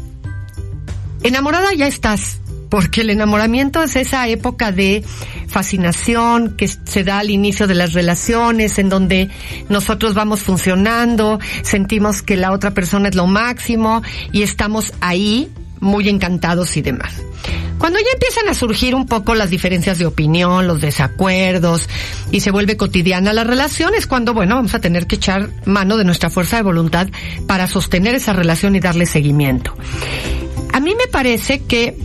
enamorada 1.28 1.74
ya 1.74 1.88
estás, 1.88 2.40
porque 2.70 3.02
el 3.02 3.10
enamoramiento 3.10 3.82
es 3.84 3.96
esa 3.96 4.28
época 4.28 4.72
de 4.72 5.04
fascinación 5.48 6.56
que 6.58 6.68
se 6.68 7.04
da 7.04 7.20
al 7.20 7.30
inicio 7.30 7.68
de 7.68 7.76
las 7.76 7.94
relaciones, 7.94 8.78
en 8.80 8.90
donde 8.90 9.30
nosotros 9.70 10.14
vamos 10.14 10.42
funcionando, 10.42 11.40
sentimos 11.64 12.22
que 12.22 12.38
la 12.38 12.52
otra 12.52 12.72
persona 12.72 13.10
es 13.10 13.16
lo 13.16 13.28
máximo 13.28 14.04
y 14.32 14.44
estamos 14.44 14.94
ahí 15.02 15.50
muy 15.86 16.10
encantados 16.10 16.76
y 16.78 16.82
demás. 16.82 17.22
Cuando 17.78 18.00
ya 18.00 18.06
empiezan 18.14 18.48
a 18.50 18.54
surgir 18.54 18.96
un 18.96 19.06
poco 19.06 19.36
las 19.36 19.50
diferencias 19.50 20.00
de 20.00 20.06
opinión, 20.06 20.66
los 20.66 20.82
desacuerdos 20.82 21.88
y 22.32 22.40
se 22.40 22.52
vuelve 22.52 22.78
cotidiana 22.78 23.34
la 23.34 23.44
relación, 23.44 23.94
es 23.96 24.08
cuando, 24.08 24.34
bueno, 24.34 24.56
vamos 24.56 24.74
a 24.74 24.80
tener 24.80 25.08
que 25.08 25.18
echar 25.18 25.50
mano 25.66 25.98
de 25.98 26.06
nuestra 26.06 26.30
fuerza 26.30 26.58
de 26.58 26.64
voluntad 26.64 27.08
para 27.48 27.68
sostener 27.68 28.16
esa 28.16 28.34
relación 28.34 28.76
y 28.76 28.80
darle 28.80 29.06
seguimiento. 29.06 29.76
A 30.74 30.80
mí 30.80 30.96
me 30.96 31.08
parece 31.08 31.64
que 31.64 31.98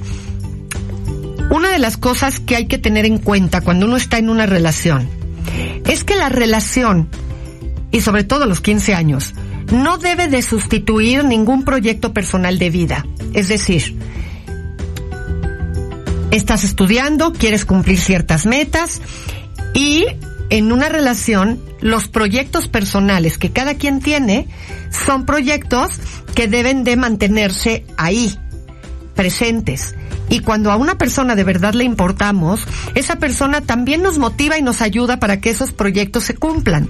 una 1.50 1.70
de 1.70 1.78
las 1.78 1.96
cosas 1.96 2.40
que 2.40 2.56
hay 2.56 2.66
que 2.66 2.78
tener 2.78 3.06
en 3.06 3.18
cuenta 3.18 3.60
cuando 3.60 3.86
uno 3.86 3.96
está 3.96 4.18
en 4.18 4.30
una 4.30 4.46
relación 4.46 5.08
es 5.88 6.04
que 6.04 6.16
la 6.16 6.28
relación, 6.28 7.08
y 7.90 8.00
sobre 8.02 8.24
todo 8.24 8.46
los 8.46 8.60
15 8.60 8.94
años, 8.94 9.34
no 9.72 9.98
debe 9.98 10.28
de 10.28 10.42
sustituir 10.42 11.24
ningún 11.24 11.64
proyecto 11.64 12.12
personal 12.12 12.58
de 12.58 12.70
vida. 12.70 13.06
Es 13.34 13.48
decir, 13.48 13.96
estás 16.30 16.64
estudiando, 16.64 17.32
quieres 17.32 17.64
cumplir 17.64 17.98
ciertas 17.98 18.46
metas 18.46 19.00
y 19.74 20.04
en 20.50 20.72
una 20.72 20.88
relación 20.88 21.60
los 21.80 22.08
proyectos 22.08 22.68
personales 22.68 23.38
que 23.38 23.50
cada 23.50 23.74
quien 23.74 24.00
tiene 24.00 24.48
son 24.90 25.24
proyectos 25.24 26.00
que 26.34 26.48
deben 26.48 26.84
de 26.84 26.96
mantenerse 26.96 27.84
ahí, 27.96 28.36
presentes. 29.14 29.94
Y 30.28 30.40
cuando 30.40 30.70
a 30.70 30.76
una 30.76 30.96
persona 30.96 31.34
de 31.34 31.44
verdad 31.44 31.74
le 31.74 31.84
importamos, 31.84 32.66
esa 32.94 33.16
persona 33.16 33.60
también 33.60 34.02
nos 34.02 34.18
motiva 34.18 34.58
y 34.58 34.62
nos 34.62 34.80
ayuda 34.80 35.18
para 35.18 35.40
que 35.40 35.50
esos 35.50 35.72
proyectos 35.72 36.24
se 36.24 36.34
cumplan. 36.34 36.88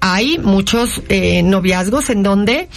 Hay 0.00 0.38
muchos 0.38 1.02
eh, 1.08 1.42
noviazgos 1.42 2.10
en 2.10 2.22
donde 2.22 2.68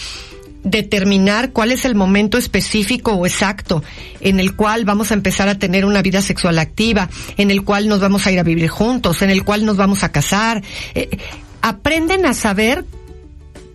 determinar 0.62 1.52
cuál 1.52 1.72
es 1.72 1.84
el 1.84 1.94
momento 1.94 2.38
específico 2.38 3.12
o 3.12 3.26
exacto 3.26 3.82
en 4.20 4.40
el 4.40 4.54
cual 4.54 4.84
vamos 4.84 5.10
a 5.10 5.14
empezar 5.14 5.48
a 5.48 5.58
tener 5.58 5.84
una 5.84 6.02
vida 6.02 6.20
sexual 6.22 6.58
activa, 6.58 7.08
en 7.36 7.50
el 7.50 7.64
cual 7.64 7.88
nos 7.88 8.00
vamos 8.00 8.26
a 8.26 8.32
ir 8.32 8.38
a 8.38 8.42
vivir 8.42 8.68
juntos, 8.68 9.22
en 9.22 9.30
el 9.30 9.44
cual 9.44 9.64
nos 9.64 9.76
vamos 9.76 10.04
a 10.04 10.12
casar. 10.12 10.62
Eh, 10.94 11.08
aprenden 11.62 12.26
a 12.26 12.34
saber 12.34 12.84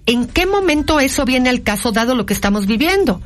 ¿En 0.08 0.28
qué 0.28 0.46
momento 0.46 1.00
eso 1.00 1.26
viene 1.26 1.50
al 1.50 1.64
caso 1.64 1.92
dado 1.92 2.14
lo 2.14 2.28
que 2.28 2.34
estamos 2.34 2.68
viviendo? 2.68 3.22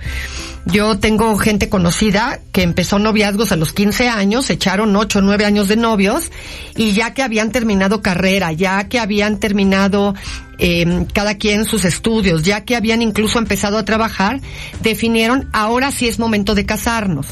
Yo 0.65 0.97
tengo 0.97 1.35
gente 1.37 1.67
conocida 1.67 2.39
que 2.53 2.61
empezó 2.61 2.99
noviazgos 2.99 3.51
a 3.51 3.57
los 3.57 3.73
15 3.73 4.07
años, 4.07 4.49
echaron 4.49 4.95
8 4.95 5.19
o 5.19 5.21
9 5.21 5.45
años 5.45 5.67
de 5.67 5.75
novios 5.75 6.31
y 6.77 6.93
ya 6.93 7.13
que 7.13 7.23
habían 7.23 7.51
terminado 7.51 8.01
carrera, 8.01 8.53
ya 8.53 8.87
que 8.87 8.99
habían 8.99 9.39
terminado 9.39 10.15
eh, 10.57 11.05
cada 11.13 11.35
quien 11.35 11.65
sus 11.65 11.83
estudios, 11.83 12.43
ya 12.43 12.63
que 12.63 12.77
habían 12.77 13.01
incluso 13.01 13.39
empezado 13.39 13.77
a 13.77 13.83
trabajar, 13.83 14.39
definieron 14.81 15.49
ahora 15.51 15.91
sí 15.91 16.07
es 16.07 16.17
momento 16.17 16.55
de 16.55 16.65
casarnos 16.65 17.27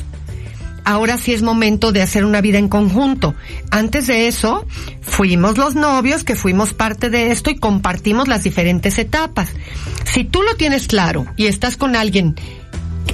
ahora 0.87 1.17
sí 1.17 1.33
es 1.33 1.43
momento 1.43 1.91
de 1.91 2.01
hacer 2.01 2.23
una 2.23 2.39
vida 2.39 2.59
en 2.59 2.69
conjunto. 2.69 3.35
Antes 3.71 4.07
de 4.07 4.29
eso, 4.29 4.65
fuimos 5.01 5.57
los 5.57 5.75
novios 5.75 6.23
que 6.23 6.35
fuimos 6.35 6.73
parte 6.73 7.09
de 7.09 7.31
esto 7.31 7.49
y 7.49 7.57
compartimos 7.57 8.29
las 8.29 8.43
diferentes 8.43 8.97
etapas. 8.97 9.49
Si 10.05 10.23
tú 10.23 10.41
lo 10.43 10.55
tienes 10.55 10.87
claro 10.87 11.25
y 11.35 11.47
estás 11.47 11.75
con 11.75 11.97
alguien 11.97 12.35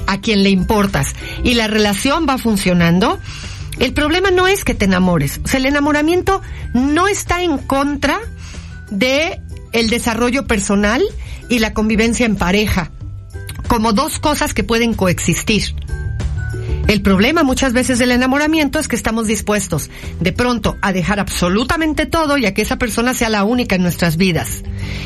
a 0.06 0.20
quien 0.20 0.44
le 0.44 0.50
importas 0.50 1.16
y 1.42 1.54
la 1.54 1.66
relación 1.66 2.26
va 2.28 2.38
funcionando, 2.38 3.18
el 3.80 3.92
problema 3.92 4.30
no 4.30 4.46
es 4.46 4.64
que 4.64 4.74
te 4.74 4.84
enamores. 4.84 5.40
O 5.44 5.48
sea, 5.48 5.58
el 5.58 5.66
enamoramiento 5.66 6.42
no 6.74 7.08
está 7.08 7.42
en 7.42 7.58
contra 7.58 8.20
de 8.92 9.40
el 9.72 9.90
desarrollo 9.90 10.46
personal 10.46 11.02
y 11.48 11.58
la 11.58 11.74
convivencia 11.74 12.24
en 12.24 12.36
pareja 12.36 12.92
como 13.66 13.92
dos 13.92 14.20
cosas 14.20 14.54
que 14.54 14.62
pueden 14.62 14.94
coexistir. 14.94 15.74
El 16.86 17.00
problema 17.00 17.42
muchas 17.42 17.72
veces 17.72 17.98
del 17.98 18.12
enamoramiento 18.12 18.78
es 18.78 18.88
que 18.88 18.96
estamos 18.96 19.26
dispuestos 19.26 19.88
de 20.20 20.32
pronto 20.32 20.76
a 20.82 20.92
dejar 20.92 21.18
absolutamente 21.18 22.04
todo 22.04 22.36
y 22.36 22.44
a 22.44 22.52
que 22.52 22.60
esa 22.60 22.76
persona 22.76 23.14
sea 23.14 23.30
la 23.30 23.44
única 23.44 23.76
en 23.76 23.82
nuestras 23.82 24.18
vidas 24.18 24.62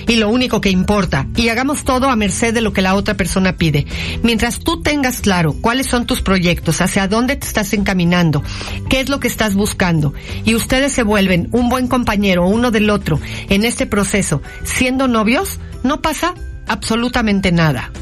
y 0.09 0.17
lo 0.17 0.29
único 0.29 0.61
que 0.61 0.71
importa 0.71 1.29
y 1.37 1.51
hagamos 1.51 1.85
todo 1.85 2.09
a 2.09 2.17
merced 2.17 2.53
de 2.53 2.63
lo 2.63 2.73
que 2.73 2.83
la 2.83 2.97
otra 2.97 3.15
persona 3.15 3.57
pide. 3.57 3.87
Mientras 4.25 4.59
tú 4.59 4.83
tengas 4.83 5.21
claro 5.21 5.53
cuáles 5.53 5.87
son 5.87 6.05
tus 6.05 6.21
proyectos, 6.21 6.81
hacia 6.81 7.07
dónde 7.07 7.37
te 7.37 7.47
estás 7.47 7.73
encaminando, 7.73 8.43
qué 8.91 8.99
es 8.99 9.09
lo 9.09 9.21
que 9.21 9.29
estás 9.29 9.55
buscando 9.55 10.15
y 10.45 10.57
ustedes 10.57 10.93
se 10.93 11.05
vuelven 11.05 11.49
un 11.53 11.69
buen 11.69 11.87
compañero 11.87 12.49
uno 12.49 12.73
del 12.73 12.91
otro 12.91 13.21
en 13.49 13.65
este 13.65 13.87
proceso 13.87 14.43
siendo 14.65 15.07
novios, 15.07 15.61
no 15.85 16.03
pasa 16.03 16.35
absolutamente 16.67 17.53
nada. 17.53 17.93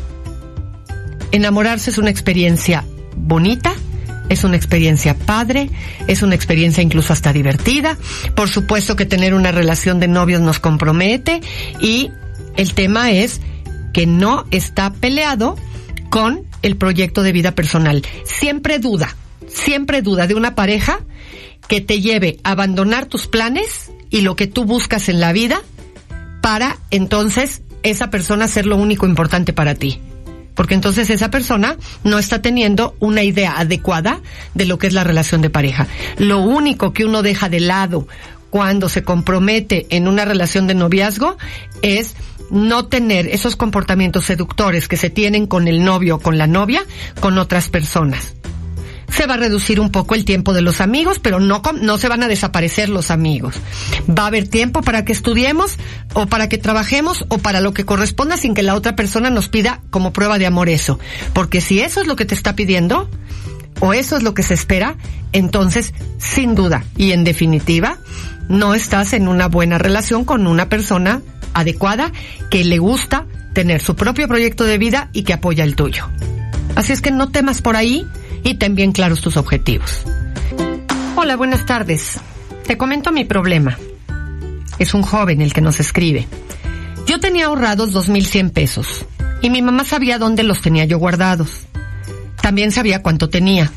Enamorarse 1.30 1.90
es 1.90 1.98
una 1.98 2.10
experiencia 2.10 2.84
bonita, 3.16 3.74
es 4.28 4.44
una 4.44 4.56
experiencia 4.56 5.14
padre, 5.14 5.70
es 6.06 6.22
una 6.22 6.34
experiencia 6.34 6.82
incluso 6.82 7.12
hasta 7.12 7.32
divertida. 7.32 7.96
Por 8.34 8.48
supuesto 8.48 8.96
que 8.96 9.06
tener 9.06 9.34
una 9.34 9.52
relación 9.52 10.00
de 10.00 10.08
novios 10.08 10.40
nos 10.40 10.58
compromete 10.58 11.40
y 11.80 12.10
el 12.56 12.74
tema 12.74 13.10
es 13.10 13.40
que 13.92 14.06
no 14.06 14.44
está 14.50 14.92
peleado 14.92 15.56
con 16.10 16.44
el 16.62 16.76
proyecto 16.76 17.22
de 17.22 17.32
vida 17.32 17.52
personal. 17.52 18.02
Siempre 18.24 18.78
duda, 18.78 19.14
siempre 19.48 20.02
duda 20.02 20.26
de 20.26 20.34
una 20.34 20.54
pareja 20.54 21.00
que 21.68 21.80
te 21.80 22.00
lleve 22.00 22.38
a 22.44 22.52
abandonar 22.52 23.06
tus 23.06 23.26
planes 23.26 23.90
y 24.10 24.20
lo 24.20 24.36
que 24.36 24.46
tú 24.46 24.64
buscas 24.64 25.08
en 25.08 25.20
la 25.20 25.32
vida 25.32 25.60
para 26.42 26.78
entonces 26.90 27.62
esa 27.82 28.10
persona 28.10 28.48
ser 28.48 28.66
lo 28.66 28.76
único 28.76 29.06
importante 29.06 29.52
para 29.52 29.74
ti 29.74 30.00
porque 30.56 30.74
entonces 30.74 31.10
esa 31.10 31.30
persona 31.30 31.76
no 32.02 32.18
está 32.18 32.42
teniendo 32.42 32.96
una 32.98 33.22
idea 33.22 33.58
adecuada 33.58 34.20
de 34.54 34.64
lo 34.64 34.78
que 34.78 34.88
es 34.88 34.92
la 34.92 35.04
relación 35.04 35.42
de 35.42 35.50
pareja. 35.50 35.86
Lo 36.16 36.40
único 36.40 36.92
que 36.92 37.04
uno 37.04 37.22
deja 37.22 37.48
de 37.48 37.60
lado 37.60 38.08
cuando 38.50 38.88
se 38.88 39.04
compromete 39.04 39.86
en 39.90 40.08
una 40.08 40.24
relación 40.24 40.66
de 40.66 40.74
noviazgo 40.74 41.36
es 41.82 42.16
no 42.50 42.86
tener 42.86 43.26
esos 43.26 43.54
comportamientos 43.54 44.24
seductores 44.24 44.88
que 44.88 44.96
se 44.96 45.10
tienen 45.10 45.46
con 45.46 45.68
el 45.68 45.84
novio 45.84 46.16
o 46.16 46.20
con 46.20 46.38
la 46.38 46.46
novia 46.46 46.84
con 47.20 47.38
otras 47.38 47.68
personas 47.68 48.34
se 49.08 49.26
va 49.26 49.34
a 49.34 49.38
reducir 49.38 49.80
un 49.80 49.90
poco 49.90 50.14
el 50.14 50.24
tiempo 50.24 50.52
de 50.52 50.62
los 50.62 50.80
amigos, 50.80 51.18
pero 51.18 51.40
no, 51.40 51.62
no 51.80 51.98
se 51.98 52.08
van 52.08 52.22
a 52.22 52.28
desaparecer 52.28 52.88
los 52.88 53.10
amigos. 53.10 53.56
Va 54.08 54.24
a 54.24 54.26
haber 54.26 54.48
tiempo 54.48 54.82
para 54.82 55.04
que 55.04 55.12
estudiemos 55.12 55.76
o 56.14 56.26
para 56.26 56.48
que 56.48 56.58
trabajemos 56.58 57.24
o 57.28 57.38
para 57.38 57.60
lo 57.60 57.72
que 57.72 57.84
corresponda 57.84 58.36
sin 58.36 58.54
que 58.54 58.62
la 58.62 58.74
otra 58.74 58.96
persona 58.96 59.30
nos 59.30 59.48
pida 59.48 59.80
como 59.90 60.12
prueba 60.12 60.38
de 60.38 60.46
amor 60.46 60.68
eso. 60.68 60.98
Porque 61.32 61.60
si 61.60 61.80
eso 61.80 62.00
es 62.00 62.06
lo 62.06 62.16
que 62.16 62.24
te 62.24 62.34
está 62.34 62.56
pidiendo, 62.56 63.08
o 63.80 63.92
eso 63.92 64.16
es 64.16 64.22
lo 64.22 64.34
que 64.34 64.42
se 64.42 64.54
espera, 64.54 64.96
entonces, 65.32 65.92
sin 66.18 66.54
duda 66.54 66.84
y 66.96 67.12
en 67.12 67.24
definitiva, 67.24 67.98
no 68.48 68.74
estás 68.74 69.12
en 69.12 69.28
una 69.28 69.48
buena 69.48 69.78
relación 69.78 70.24
con 70.24 70.46
una 70.46 70.68
persona 70.68 71.22
adecuada 71.52 72.12
que 72.50 72.64
le 72.64 72.78
gusta 72.78 73.26
tener 73.52 73.80
su 73.80 73.96
propio 73.96 74.28
proyecto 74.28 74.64
de 74.64 74.78
vida 74.78 75.08
y 75.12 75.22
que 75.22 75.32
apoya 75.32 75.64
el 75.64 75.76
tuyo. 75.76 76.08
Así 76.74 76.92
es 76.92 77.00
que 77.00 77.10
no 77.10 77.30
temas 77.30 77.62
por 77.62 77.76
ahí, 77.76 78.06
y 78.46 78.54
ten 78.54 78.76
bien 78.76 78.92
claros 78.92 79.20
tus 79.20 79.36
objetivos. 79.36 80.04
Hola, 81.16 81.34
buenas 81.36 81.66
tardes. 81.66 82.20
Te 82.64 82.78
comento 82.78 83.10
mi 83.10 83.24
problema. 83.24 83.76
Es 84.78 84.94
un 84.94 85.02
joven 85.02 85.40
el 85.40 85.52
que 85.52 85.60
nos 85.60 85.80
escribe. 85.80 86.28
Yo 87.06 87.18
tenía 87.18 87.46
ahorrados 87.46 87.92
2.100 87.92 88.52
pesos 88.52 89.04
y 89.42 89.50
mi 89.50 89.62
mamá 89.62 89.82
sabía 89.84 90.18
dónde 90.18 90.44
los 90.44 90.60
tenía 90.60 90.84
yo 90.84 90.98
guardados. 90.98 91.66
También 92.40 92.70
sabía 92.70 93.02
cuánto 93.02 93.28
tenía. 93.28 93.72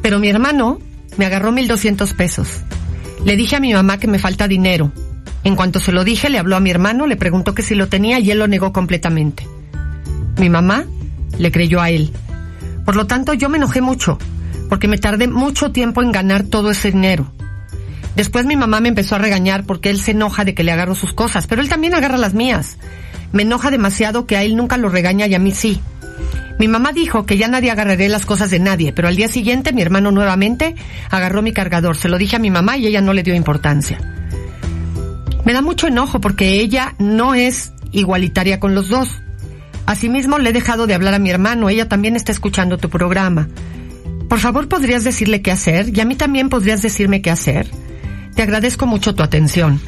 Pero 0.00 0.18
mi 0.18 0.30
hermano 0.30 0.78
me 1.18 1.26
agarró 1.26 1.52
1.200 1.52 2.14
pesos. 2.14 2.48
Le 3.26 3.36
dije 3.36 3.56
a 3.56 3.60
mi 3.60 3.74
mamá 3.74 3.98
que 3.98 4.08
me 4.08 4.18
falta 4.18 4.48
dinero. 4.48 4.92
En 5.44 5.56
cuanto 5.56 5.78
se 5.78 5.92
lo 5.92 6.04
dije, 6.04 6.30
le 6.30 6.38
habló 6.38 6.56
a 6.56 6.60
mi 6.60 6.70
hermano, 6.70 7.06
le 7.06 7.16
preguntó 7.16 7.54
que 7.54 7.62
si 7.62 7.74
lo 7.74 7.88
tenía 7.88 8.18
y 8.18 8.30
él 8.30 8.38
lo 8.38 8.48
negó 8.48 8.72
completamente. 8.72 9.46
Mi 10.38 10.48
mamá 10.48 10.86
le 11.36 11.52
creyó 11.52 11.82
a 11.82 11.90
él 11.90 12.12
por 12.88 12.96
lo 12.96 13.06
tanto, 13.06 13.34
yo 13.34 13.50
me 13.50 13.58
enojé 13.58 13.82
mucho, 13.82 14.16
porque 14.70 14.88
me 14.88 14.96
tardé 14.96 15.28
mucho 15.28 15.72
tiempo 15.72 16.00
en 16.00 16.10
ganar 16.10 16.44
todo 16.44 16.70
ese 16.70 16.90
dinero. 16.90 17.30
Después 18.16 18.46
mi 18.46 18.56
mamá 18.56 18.80
me 18.80 18.88
empezó 18.88 19.14
a 19.14 19.18
regañar 19.18 19.64
porque 19.64 19.90
él 19.90 20.00
se 20.00 20.12
enoja 20.12 20.46
de 20.46 20.54
que 20.54 20.64
le 20.64 20.72
agarro 20.72 20.94
sus 20.94 21.12
cosas, 21.12 21.46
pero 21.46 21.60
él 21.60 21.68
también 21.68 21.92
agarra 21.92 22.16
las 22.16 22.32
mías. 22.32 22.78
Me 23.30 23.42
enoja 23.42 23.70
demasiado 23.70 24.24
que 24.24 24.38
a 24.38 24.42
él 24.42 24.56
nunca 24.56 24.78
lo 24.78 24.88
regaña 24.88 25.26
y 25.26 25.34
a 25.34 25.38
mí 25.38 25.52
sí. 25.52 25.82
Mi 26.58 26.66
mamá 26.66 26.92
dijo 26.92 27.26
que 27.26 27.36
ya 27.36 27.46
nadie 27.46 27.70
agarraré 27.70 28.08
las 28.08 28.24
cosas 28.24 28.48
de 28.48 28.58
nadie, 28.58 28.94
pero 28.94 29.08
al 29.08 29.16
día 29.16 29.28
siguiente 29.28 29.74
mi 29.74 29.82
hermano 29.82 30.10
nuevamente 30.10 30.74
agarró 31.10 31.42
mi 31.42 31.52
cargador. 31.52 31.94
Se 31.94 32.08
lo 32.08 32.16
dije 32.16 32.36
a 32.36 32.38
mi 32.38 32.50
mamá 32.50 32.78
y 32.78 32.86
ella 32.86 33.02
no 33.02 33.12
le 33.12 33.22
dio 33.22 33.34
importancia. 33.34 33.98
Me 35.44 35.52
da 35.52 35.60
mucho 35.60 35.88
enojo 35.88 36.22
porque 36.22 36.52
ella 36.52 36.94
no 36.98 37.34
es 37.34 37.70
igualitaria 37.92 38.58
con 38.58 38.74
los 38.74 38.88
dos. 38.88 39.20
Asimismo, 39.88 40.38
le 40.38 40.50
he 40.50 40.52
dejado 40.52 40.86
de 40.86 40.92
hablar 40.92 41.14
a 41.14 41.18
mi 41.18 41.30
hermano, 41.30 41.70
ella 41.70 41.88
también 41.88 42.14
está 42.14 42.30
escuchando 42.30 42.76
tu 42.76 42.90
programa. 42.90 43.48
Por 44.28 44.38
favor, 44.38 44.68
¿podrías 44.68 45.02
decirle 45.02 45.40
qué 45.40 45.50
hacer? 45.50 45.96
Y 45.96 45.98
a 46.02 46.04
mí 46.04 46.14
también 46.14 46.50
podrías 46.50 46.82
decirme 46.82 47.22
qué 47.22 47.30
hacer. 47.30 47.70
Te 48.34 48.42
agradezco 48.42 48.84
mucho 48.84 49.14
tu 49.14 49.22
atención. 49.22 49.80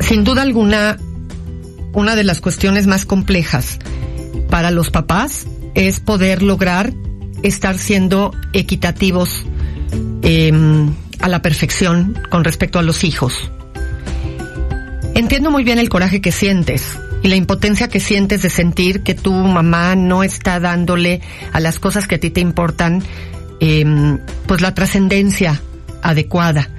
Sin 0.00 0.22
duda 0.22 0.42
alguna, 0.42 0.98
una 1.94 2.14
de 2.14 2.24
las 2.24 2.42
cuestiones 2.42 2.86
más 2.86 3.06
complejas 3.06 3.78
para 4.50 4.70
los 4.70 4.90
papás 4.90 5.46
es 5.74 5.98
poder 5.98 6.42
lograr 6.42 6.92
estar 7.42 7.78
siendo 7.78 8.32
equitativos 8.52 9.46
em, 10.20 10.92
a 11.20 11.28
la 11.30 11.40
perfección 11.40 12.22
con 12.28 12.44
respecto 12.44 12.78
a 12.78 12.82
los 12.82 13.02
hijos. 13.02 13.50
Entiendo 15.14 15.50
muy 15.50 15.64
bien 15.64 15.78
el 15.78 15.88
coraje 15.88 16.20
que 16.20 16.32
sientes 16.32 16.98
y 17.22 17.28
la 17.28 17.36
impotencia 17.36 17.88
que 17.88 18.00
sientes 18.00 18.42
de 18.42 18.50
sentir 18.50 19.02
que 19.02 19.14
tu 19.14 19.32
mamá 19.32 19.94
no 19.94 20.22
está 20.22 20.58
dándole 20.60 21.20
a 21.52 21.60
las 21.60 21.78
cosas 21.78 22.06
que 22.06 22.16
a 22.16 22.20
ti 22.20 22.30
te 22.30 22.40
importan, 22.40 23.02
em, 23.60 24.18
pues 24.46 24.60
la 24.60 24.74
trascendencia 24.74 25.60
adecuada. 26.02 26.70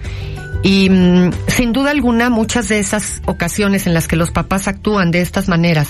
Y 0.64 0.90
mm, 0.90 1.32
sin 1.48 1.74
duda 1.74 1.92
alguna, 1.92 2.30
muchas 2.30 2.70
de 2.70 2.80
esas 2.80 3.22
ocasiones 3.26 3.88
en 3.88 3.94
las 3.94 4.08
que 4.08 4.16
los 4.16 4.32
papás 4.32 4.68
actúan 4.68 5.12
de 5.12 5.22
estas 5.22 5.48
maneras, 5.48 5.90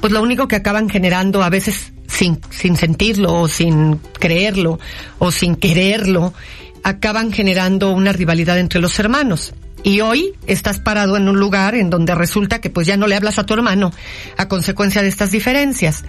pues 0.00 0.12
lo 0.12 0.22
único 0.22 0.48
que 0.48 0.56
acaban 0.56 0.88
generando 0.88 1.42
a 1.42 1.50
veces 1.50 1.92
sin, 2.06 2.40
sin 2.50 2.76
sentirlo 2.76 3.34
o 3.34 3.48
sin 3.48 3.96
creerlo 4.18 4.78
o 5.18 5.30
sin 5.30 5.56
quererlo, 5.56 6.34
acaban 6.82 7.32
generando 7.32 7.90
una 7.90 8.12
rivalidad 8.12 8.58
entre 8.58 8.80
los 8.80 8.98
hermanos 8.98 9.54
y 9.86 10.00
hoy 10.00 10.34
estás 10.48 10.80
parado 10.80 11.16
en 11.16 11.28
un 11.28 11.38
lugar 11.38 11.76
en 11.76 11.90
donde 11.90 12.12
resulta 12.16 12.60
que 12.60 12.70
pues 12.70 12.88
ya 12.88 12.96
no 12.96 13.06
le 13.06 13.14
hablas 13.14 13.38
a 13.38 13.46
tu 13.46 13.54
hermano 13.54 13.92
a 14.36 14.48
consecuencia 14.48 15.00
de 15.00 15.06
estas 15.06 15.30
diferencias. 15.30 16.02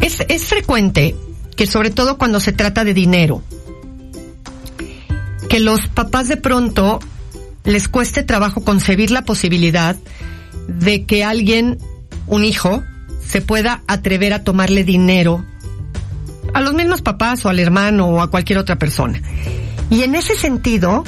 Es, 0.00 0.24
es 0.28 0.46
frecuente 0.46 1.14
que 1.54 1.68
sobre 1.68 1.90
todo 1.90 2.18
cuando 2.18 2.40
se 2.40 2.50
trata 2.50 2.82
de 2.82 2.94
dinero, 2.94 3.44
que 5.48 5.60
los 5.60 5.86
papás 5.86 6.26
de 6.26 6.36
pronto 6.36 6.98
les 7.62 7.86
cueste 7.86 8.24
trabajo 8.24 8.64
concebir 8.64 9.12
la 9.12 9.22
posibilidad 9.22 9.94
de 10.66 11.04
que 11.04 11.22
alguien, 11.22 11.78
un 12.26 12.42
hijo, 12.42 12.82
se 13.24 13.40
pueda 13.40 13.84
atrever 13.86 14.32
a 14.32 14.42
tomarle 14.42 14.82
dinero 14.82 15.44
a 16.54 16.60
los 16.60 16.74
mismos 16.74 17.02
papás 17.02 17.46
o 17.46 17.50
al 17.50 17.60
hermano 17.60 18.08
o 18.08 18.20
a 18.20 18.32
cualquier 18.32 18.58
otra 18.58 18.80
persona. 18.80 19.22
Y 19.90 20.02
en 20.02 20.16
ese 20.16 20.36
sentido, 20.36 21.04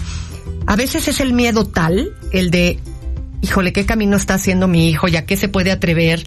a 0.69 0.77
veces 0.77 1.09
es 1.09 1.21
el 1.21 1.33
miedo 1.33 1.65
tal, 1.65 2.15
el 2.31 2.51
de 2.51 2.79
híjole, 3.41 3.73
¿qué 3.73 3.87
camino 3.87 4.19
está 4.19 4.35
haciendo 4.35 4.69
mi 4.69 4.91
hijo? 4.91 5.09
¿Ya 5.09 5.25
qué 5.25 5.35
se 5.39 5.49
puede 5.49 5.73
atrever? 5.73 6.27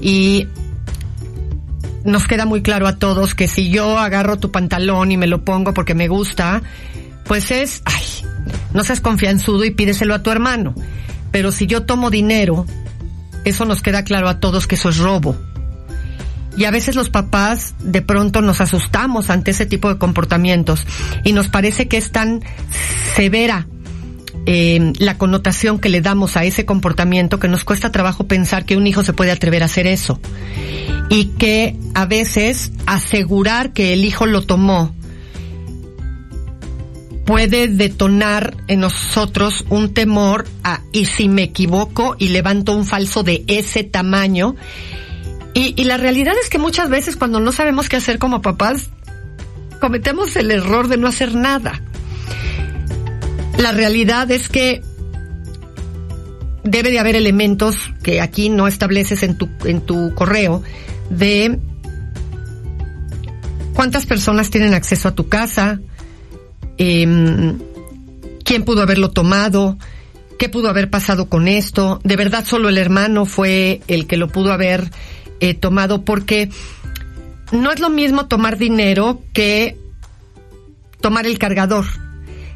Y 0.00 0.48
nos 2.02 2.26
queda 2.26 2.46
muy 2.46 2.62
claro 2.62 2.86
a 2.86 2.96
todos 2.96 3.34
que 3.34 3.48
si 3.48 3.68
yo 3.68 3.98
agarro 3.98 4.38
tu 4.38 4.50
pantalón 4.50 5.12
y 5.12 5.18
me 5.18 5.26
lo 5.26 5.44
pongo 5.44 5.74
porque 5.74 5.94
me 5.94 6.08
gusta, 6.08 6.62
pues 7.26 7.50
es, 7.50 7.82
ay, 7.84 8.02
no 8.72 8.82
seas 8.82 9.02
confianzudo 9.02 9.62
y 9.66 9.72
pídeselo 9.72 10.14
a 10.14 10.22
tu 10.22 10.30
hermano. 10.30 10.74
Pero 11.30 11.52
si 11.52 11.66
yo 11.66 11.82
tomo 11.82 12.08
dinero, 12.08 12.64
eso 13.44 13.66
nos 13.66 13.82
queda 13.82 14.04
claro 14.04 14.30
a 14.30 14.40
todos 14.40 14.66
que 14.66 14.76
eso 14.76 14.88
es 14.88 14.96
robo. 14.96 15.36
Y 16.56 16.64
a 16.64 16.70
veces 16.70 16.96
los 16.96 17.10
papás 17.10 17.74
de 17.80 18.00
pronto 18.00 18.40
nos 18.40 18.62
asustamos 18.62 19.28
ante 19.28 19.50
ese 19.50 19.66
tipo 19.66 19.90
de 19.90 19.98
comportamientos 19.98 20.86
y 21.24 21.34
nos 21.34 21.48
parece 21.48 21.88
que 21.88 21.98
es 21.98 22.10
tan 22.10 22.42
severa 23.14 23.66
eh, 24.46 24.92
la 24.98 25.18
connotación 25.18 25.78
que 25.78 25.88
le 25.88 26.00
damos 26.00 26.36
a 26.36 26.44
ese 26.44 26.64
comportamiento 26.64 27.38
que 27.38 27.48
nos 27.48 27.64
cuesta 27.64 27.92
trabajo 27.92 28.26
pensar 28.26 28.64
que 28.64 28.76
un 28.76 28.86
hijo 28.86 29.04
se 29.04 29.12
puede 29.12 29.30
atrever 29.30 29.62
a 29.62 29.66
hacer 29.66 29.86
eso. 29.86 30.18
Y 31.08 31.26
que 31.38 31.76
a 31.94 32.06
veces 32.06 32.72
asegurar 32.86 33.72
que 33.72 33.92
el 33.92 34.04
hijo 34.04 34.26
lo 34.26 34.42
tomó 34.42 34.94
puede 37.24 37.68
detonar 37.68 38.56
en 38.66 38.80
nosotros 38.80 39.64
un 39.68 39.94
temor 39.94 40.46
a, 40.64 40.80
y 40.90 41.04
si 41.04 41.28
me 41.28 41.44
equivoco 41.44 42.16
y 42.18 42.28
levanto 42.28 42.74
un 42.74 42.84
falso 42.84 43.22
de 43.22 43.44
ese 43.46 43.84
tamaño, 43.84 44.56
y, 45.54 45.80
y 45.80 45.84
la 45.84 45.98
realidad 45.98 46.34
es 46.42 46.48
que 46.48 46.58
muchas 46.58 46.88
veces 46.88 47.16
cuando 47.16 47.38
no 47.38 47.52
sabemos 47.52 47.88
qué 47.88 47.96
hacer 47.96 48.18
como 48.18 48.42
papás, 48.42 48.90
cometemos 49.80 50.34
el 50.36 50.50
error 50.50 50.88
de 50.88 50.96
no 50.96 51.06
hacer 51.06 51.34
nada. 51.34 51.82
La 53.58 53.72
realidad 53.72 54.30
es 54.30 54.48
que 54.48 54.82
debe 56.64 56.90
de 56.90 56.98
haber 56.98 57.16
elementos 57.16 57.76
que 58.02 58.20
aquí 58.20 58.48
no 58.48 58.66
estableces 58.66 59.22
en 59.22 59.36
tu, 59.36 59.48
en 59.64 59.80
tu 59.80 60.14
correo 60.14 60.62
de 61.10 61.58
cuántas 63.74 64.06
personas 64.06 64.50
tienen 64.50 64.74
acceso 64.74 65.08
a 65.08 65.14
tu 65.14 65.28
casa, 65.28 65.80
eh, 66.78 67.54
quién 68.44 68.64
pudo 68.64 68.82
haberlo 68.82 69.10
tomado, 69.10 69.76
qué 70.38 70.48
pudo 70.48 70.68
haber 70.68 70.90
pasado 70.90 71.28
con 71.28 71.48
esto. 71.48 72.00
De 72.04 72.16
verdad 72.16 72.44
solo 72.46 72.68
el 72.68 72.78
hermano 72.78 73.26
fue 73.26 73.80
el 73.88 74.06
que 74.06 74.16
lo 74.16 74.28
pudo 74.28 74.52
haber 74.52 74.90
eh, 75.40 75.54
tomado 75.54 76.04
porque 76.04 76.48
no 77.50 77.70
es 77.70 77.80
lo 77.80 77.90
mismo 77.90 78.26
tomar 78.26 78.58
dinero 78.58 79.20
que 79.32 79.76
tomar 81.00 81.26
el 81.26 81.38
cargador. 81.38 81.84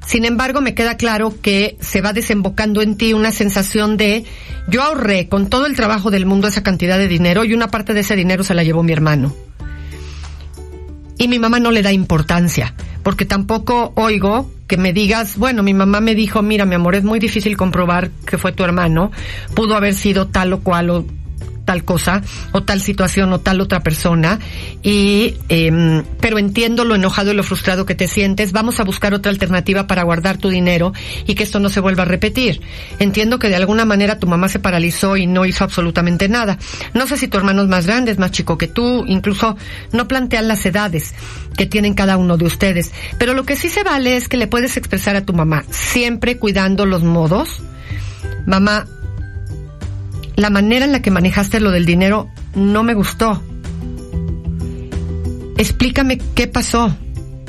Sin 0.06 0.24
embargo, 0.24 0.60
me 0.60 0.74
queda 0.74 0.96
claro 0.96 1.34
que 1.42 1.76
se 1.80 2.00
va 2.00 2.12
desembocando 2.12 2.80
en 2.80 2.96
ti 2.96 3.12
una 3.12 3.32
sensación 3.32 3.96
de 3.96 4.24
yo 4.68 4.82
ahorré 4.82 5.28
con 5.28 5.50
todo 5.50 5.66
el 5.66 5.74
trabajo 5.74 6.12
del 6.12 6.26
mundo 6.26 6.46
esa 6.46 6.62
cantidad 6.62 6.96
de 6.96 7.08
dinero 7.08 7.44
y 7.44 7.52
una 7.52 7.68
parte 7.68 7.92
de 7.92 8.00
ese 8.00 8.14
dinero 8.14 8.44
se 8.44 8.54
la 8.54 8.62
llevó 8.62 8.84
mi 8.84 8.92
hermano. 8.92 9.34
Y 11.18 11.26
mi 11.26 11.40
mamá 11.40 11.58
no 11.58 11.72
le 11.72 11.82
da 11.82 11.92
importancia, 11.92 12.74
porque 13.02 13.24
tampoco 13.24 13.92
oigo 13.96 14.50
que 14.68 14.76
me 14.76 14.92
digas, 14.92 15.38
bueno, 15.38 15.62
mi 15.62 15.74
mamá 15.74 16.00
me 16.00 16.14
dijo, 16.14 16.42
mira, 16.42 16.66
mi 16.66 16.74
amor, 16.74 16.94
es 16.94 17.04
muy 17.04 17.18
difícil 17.18 17.56
comprobar 17.56 18.10
que 18.26 18.38
fue 18.38 18.52
tu 18.52 18.62
hermano, 18.64 19.10
pudo 19.54 19.76
haber 19.76 19.94
sido 19.94 20.28
tal 20.28 20.52
o 20.52 20.60
cual 20.60 20.90
o 20.90 21.04
tal 21.66 21.84
cosa 21.84 22.22
o 22.52 22.62
tal 22.62 22.80
situación 22.80 23.30
o 23.34 23.40
tal 23.40 23.60
otra 23.60 23.82
persona 23.82 24.38
y 24.82 25.34
eh, 25.50 26.02
pero 26.20 26.38
entiendo 26.38 26.84
lo 26.84 26.94
enojado 26.94 27.32
y 27.32 27.34
lo 27.34 27.42
frustrado 27.42 27.84
que 27.84 27.94
te 27.94 28.08
sientes 28.08 28.52
vamos 28.52 28.80
a 28.80 28.84
buscar 28.84 29.12
otra 29.12 29.30
alternativa 29.30 29.86
para 29.86 30.04
guardar 30.04 30.38
tu 30.38 30.48
dinero 30.48 30.94
y 31.26 31.34
que 31.34 31.42
esto 31.42 31.60
no 31.60 31.68
se 31.68 31.80
vuelva 31.80 32.04
a 32.04 32.06
repetir. 32.06 32.62
Entiendo 32.98 33.38
que 33.38 33.48
de 33.48 33.56
alguna 33.56 33.84
manera 33.84 34.18
tu 34.18 34.26
mamá 34.26 34.48
se 34.48 34.60
paralizó 34.60 35.18
y 35.18 35.26
no 35.26 35.44
hizo 35.44 35.64
absolutamente 35.64 36.28
nada. 36.28 36.56
No 36.94 37.06
sé 37.06 37.18
si 37.18 37.28
tu 37.28 37.36
hermano 37.36 37.62
es 37.62 37.68
más 37.68 37.86
grande 37.86 38.12
es 38.12 38.18
más 38.18 38.30
chico 38.30 38.56
que 38.56 38.68
tú 38.68 39.04
incluso 39.06 39.56
no 39.92 40.08
plantean 40.08 40.48
las 40.48 40.64
edades 40.64 41.14
que 41.56 41.66
tienen 41.66 41.94
cada 41.94 42.16
uno 42.16 42.36
de 42.36 42.44
ustedes. 42.44 42.92
Pero 43.18 43.34
lo 43.34 43.44
que 43.44 43.56
sí 43.56 43.68
se 43.68 43.82
vale 43.82 44.16
es 44.16 44.28
que 44.28 44.36
le 44.36 44.46
puedes 44.46 44.76
expresar 44.76 45.16
a 45.16 45.24
tu 45.24 45.32
mamá 45.32 45.64
siempre 45.70 46.38
cuidando 46.38 46.86
los 46.86 47.02
modos. 47.02 47.60
Mamá 48.46 48.86
la 50.36 50.50
manera 50.50 50.84
en 50.84 50.92
la 50.92 51.02
que 51.02 51.10
manejaste 51.10 51.60
lo 51.60 51.70
del 51.70 51.86
dinero 51.86 52.28
no 52.54 52.82
me 52.82 52.94
gustó. 52.94 53.42
Explícame 55.56 56.18
qué 56.34 56.46
pasó 56.46 56.94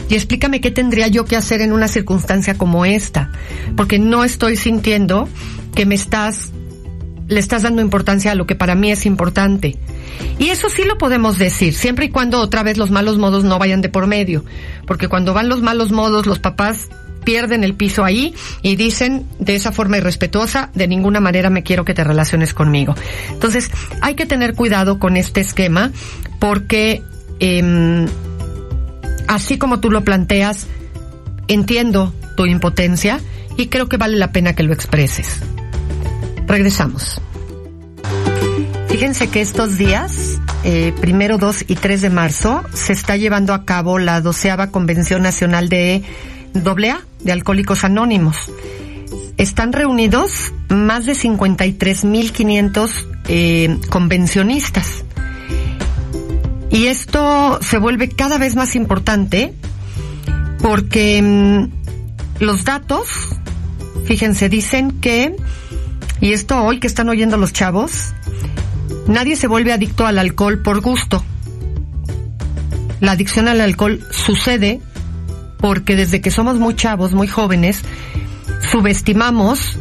y 0.10 0.16
explícame 0.16 0.62
qué 0.62 0.72
tendría 0.72 1.08
yo 1.08 1.26
que 1.26 1.36
hacer 1.36 1.62
en 1.62 1.74
una 1.74 1.90
circunstancia 1.90 2.58
como 2.58 2.86
esta, 2.86 3.32
porque 3.76 4.00
no 4.00 4.24
estoy 4.24 4.56
sintiendo 4.56 5.28
que 5.76 5.86
me 5.86 5.96
estás 5.96 6.52
le 7.28 7.42
estás 7.42 7.64
dando 7.64 7.82
importancia 7.82 8.32
a 8.32 8.36
lo 8.36 8.48
que 8.48 8.56
para 8.56 8.74
mí 8.76 8.90
es 8.90 9.06
importante. 9.06 9.78
Y 10.40 10.48
eso 10.48 10.70
sí 10.70 10.84
lo 10.86 10.98
podemos 10.98 11.38
decir, 11.38 11.74
siempre 11.74 12.06
y 12.06 12.10
cuando 12.10 12.40
otra 12.40 12.64
vez 12.64 12.78
los 12.78 12.90
malos 12.90 13.18
modos 13.18 13.44
no 13.44 13.60
vayan 13.60 13.82
de 13.82 13.90
por 13.90 14.08
medio, 14.08 14.46
porque 14.86 15.10
cuando 15.10 15.34
van 15.34 15.50
los 15.50 15.62
malos 15.62 15.92
modos 15.92 16.26
los 16.26 16.40
papás 16.40 16.88
pierden 17.28 17.66
el 17.66 17.74
piso 17.74 18.06
ahí 18.06 18.34
y 18.62 18.78
dicen 18.78 19.26
de 19.38 19.56
esa 19.56 19.74
forma 19.74 19.98
irrespetuosa, 19.98 20.70
de 20.76 20.88
ninguna 20.88 21.20
manera 21.20 21.50
me 21.50 21.62
quiero 21.62 21.84
que 21.84 21.94
te 21.94 22.06
relaciones 22.06 22.54
conmigo. 22.54 22.96
Entonces, 23.30 23.70
hay 24.02 24.16
que 24.16 24.26
tener 24.26 24.54
cuidado 24.54 24.98
con 24.98 25.18
este 25.18 25.42
esquema 25.42 25.92
porque 26.40 27.04
eh, 27.42 28.06
así 29.28 29.58
como 29.58 29.82
tú 29.82 29.92
lo 29.92 30.06
planteas, 30.06 30.68
entiendo 31.50 32.14
tu 32.38 32.46
impotencia 32.46 33.20
y 33.58 33.68
creo 33.68 33.90
que 33.90 33.98
vale 33.98 34.16
la 34.16 34.32
pena 34.32 34.54
que 34.54 34.64
lo 34.64 34.72
expreses. 34.72 35.42
Regresamos. 36.48 37.20
Fíjense 38.88 39.28
que 39.28 39.42
estos 39.42 39.78
días, 39.78 40.40
eh, 40.64 40.94
primero, 41.02 41.38
2 41.38 41.66
y 41.68 41.76
3 41.76 42.04
de 42.04 42.10
marzo, 42.10 42.64
se 42.74 42.94
está 42.94 43.18
llevando 43.18 43.54
a 43.54 43.66
cabo 43.66 44.00
la 44.00 44.22
doceava 44.22 44.72
Convención 44.72 45.24
Nacional 45.24 45.68
de 45.68 46.06
AA 46.56 47.02
de 47.20 47.32
Alcohólicos 47.32 47.84
Anónimos. 47.84 48.36
Están 49.38 49.74
reunidos 49.74 50.54
más 50.70 51.06
de 51.06 51.14
53.500 51.14 52.92
eh, 53.28 53.80
convencionistas. 53.90 55.04
Y 56.70 56.88
esto 56.88 57.60
se 57.62 57.78
vuelve 57.78 58.10
cada 58.10 58.38
vez 58.38 58.56
más 58.56 58.76
importante 58.76 59.54
porque 60.62 61.22
mm, 61.22 62.44
los 62.44 62.66
datos, 62.66 63.08
fíjense, 64.06 64.50
dicen 64.50 65.00
que, 65.00 65.36
y 66.20 66.34
esto 66.34 66.62
hoy 66.64 66.80
que 66.80 66.88
están 66.88 67.10
oyendo 67.10 67.38
los 67.38 67.54
chavos, 67.54 68.14
nadie 69.08 69.36
se 69.36 69.48
vuelve 69.48 69.74
adicto 69.74 70.06
al 70.06 70.20
alcohol 70.20 70.62
por 70.62 70.82
gusto. 70.82 71.24
La 73.00 73.12
adicción 73.14 73.48
al 73.48 73.62
alcohol 73.62 74.06
sucede 74.12 74.82
porque 75.58 75.96
desde 75.96 76.22
que 76.22 76.32
somos 76.32 76.58
muy 76.58 76.76
chavos, 76.76 77.14
muy 77.14 77.28
jóvenes, 77.28 77.82
subestimamos, 78.72 79.78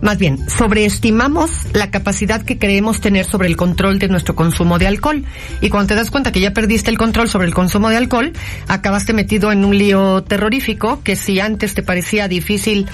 más 0.00 0.18
bien, 0.18 0.38
sobreestimamos 0.48 1.50
la 1.72 1.90
capacidad 1.90 2.42
que 2.42 2.58
creemos 2.58 3.00
tener 3.00 3.24
sobre 3.24 3.48
el 3.48 3.56
control 3.56 3.98
de 3.98 4.08
nuestro 4.08 4.34
consumo 4.34 4.78
de 4.78 4.86
alcohol. 4.86 5.24
Y 5.60 5.70
cuando 5.70 5.88
te 5.88 5.94
das 5.94 6.10
cuenta 6.10 6.32
que 6.32 6.40
ya 6.40 6.52
perdiste 6.52 6.90
el 6.90 6.98
control 6.98 7.28
sobre 7.28 7.46
el 7.46 7.54
consumo 7.54 7.88
de 7.88 7.96
alcohol, 7.96 8.32
acabaste 8.68 9.12
metido 9.12 9.52
en 9.52 9.64
un 9.64 9.76
lío 9.76 10.22
terrorífico 10.24 11.02
que 11.02 11.16
si 11.16 11.40
antes 11.40 11.74
te 11.74 11.82
parecía 11.82 12.28
difícil 12.28 12.86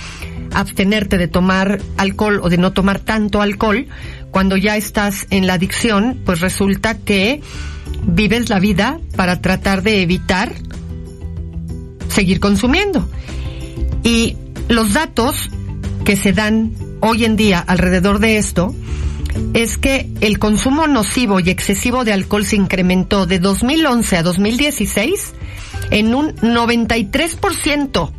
abstenerte 0.53 1.19
de 1.19 1.29
tomar 1.29 1.81
alcohol 1.97 2.41
o 2.43 2.49
de 2.49 2.59
no 2.59 2.73
tomar 2.73 3.01
tanto 3.01 3.43
alcohol, 3.43 3.87
cuando 4.31 4.57
ya 4.57 4.77
estás 4.77 5.27
en 5.31 5.47
la 5.47 5.55
adicción, 5.55 6.21
pues 6.25 6.41
resulta 6.41 6.95
que 6.95 7.41
vives 8.03 8.49
la 8.51 8.59
vida 8.59 9.01
para 9.17 9.41
tratar 9.41 9.83
de 9.83 10.03
evitar 10.03 10.53
seguir 12.19 12.41
consumiendo. 12.41 13.09
Y 14.03 14.37
los 14.69 14.93
datos 14.93 15.51
que 16.05 16.17
se 16.17 16.33
dan 16.33 16.73
hoy 16.99 17.25
en 17.25 17.37
día 17.37 17.61
alrededor 17.61 18.19
de 18.19 18.39
esto 18.39 18.75
es 19.55 19.79
que 19.79 20.11
el 20.21 20.41
consumo 20.41 20.89
nocivo 20.89 21.39
y 21.39 21.49
excesivo 21.49 22.05
de 22.05 22.13
alcohol 22.13 22.45
se 22.45 22.57
incrementó 22.57 23.27
de 23.27 23.39
2011 23.39 24.17
a 24.17 24.25
2016 24.25 25.33
en 25.93 26.13
un 26.13 26.35
93%. 26.35 28.11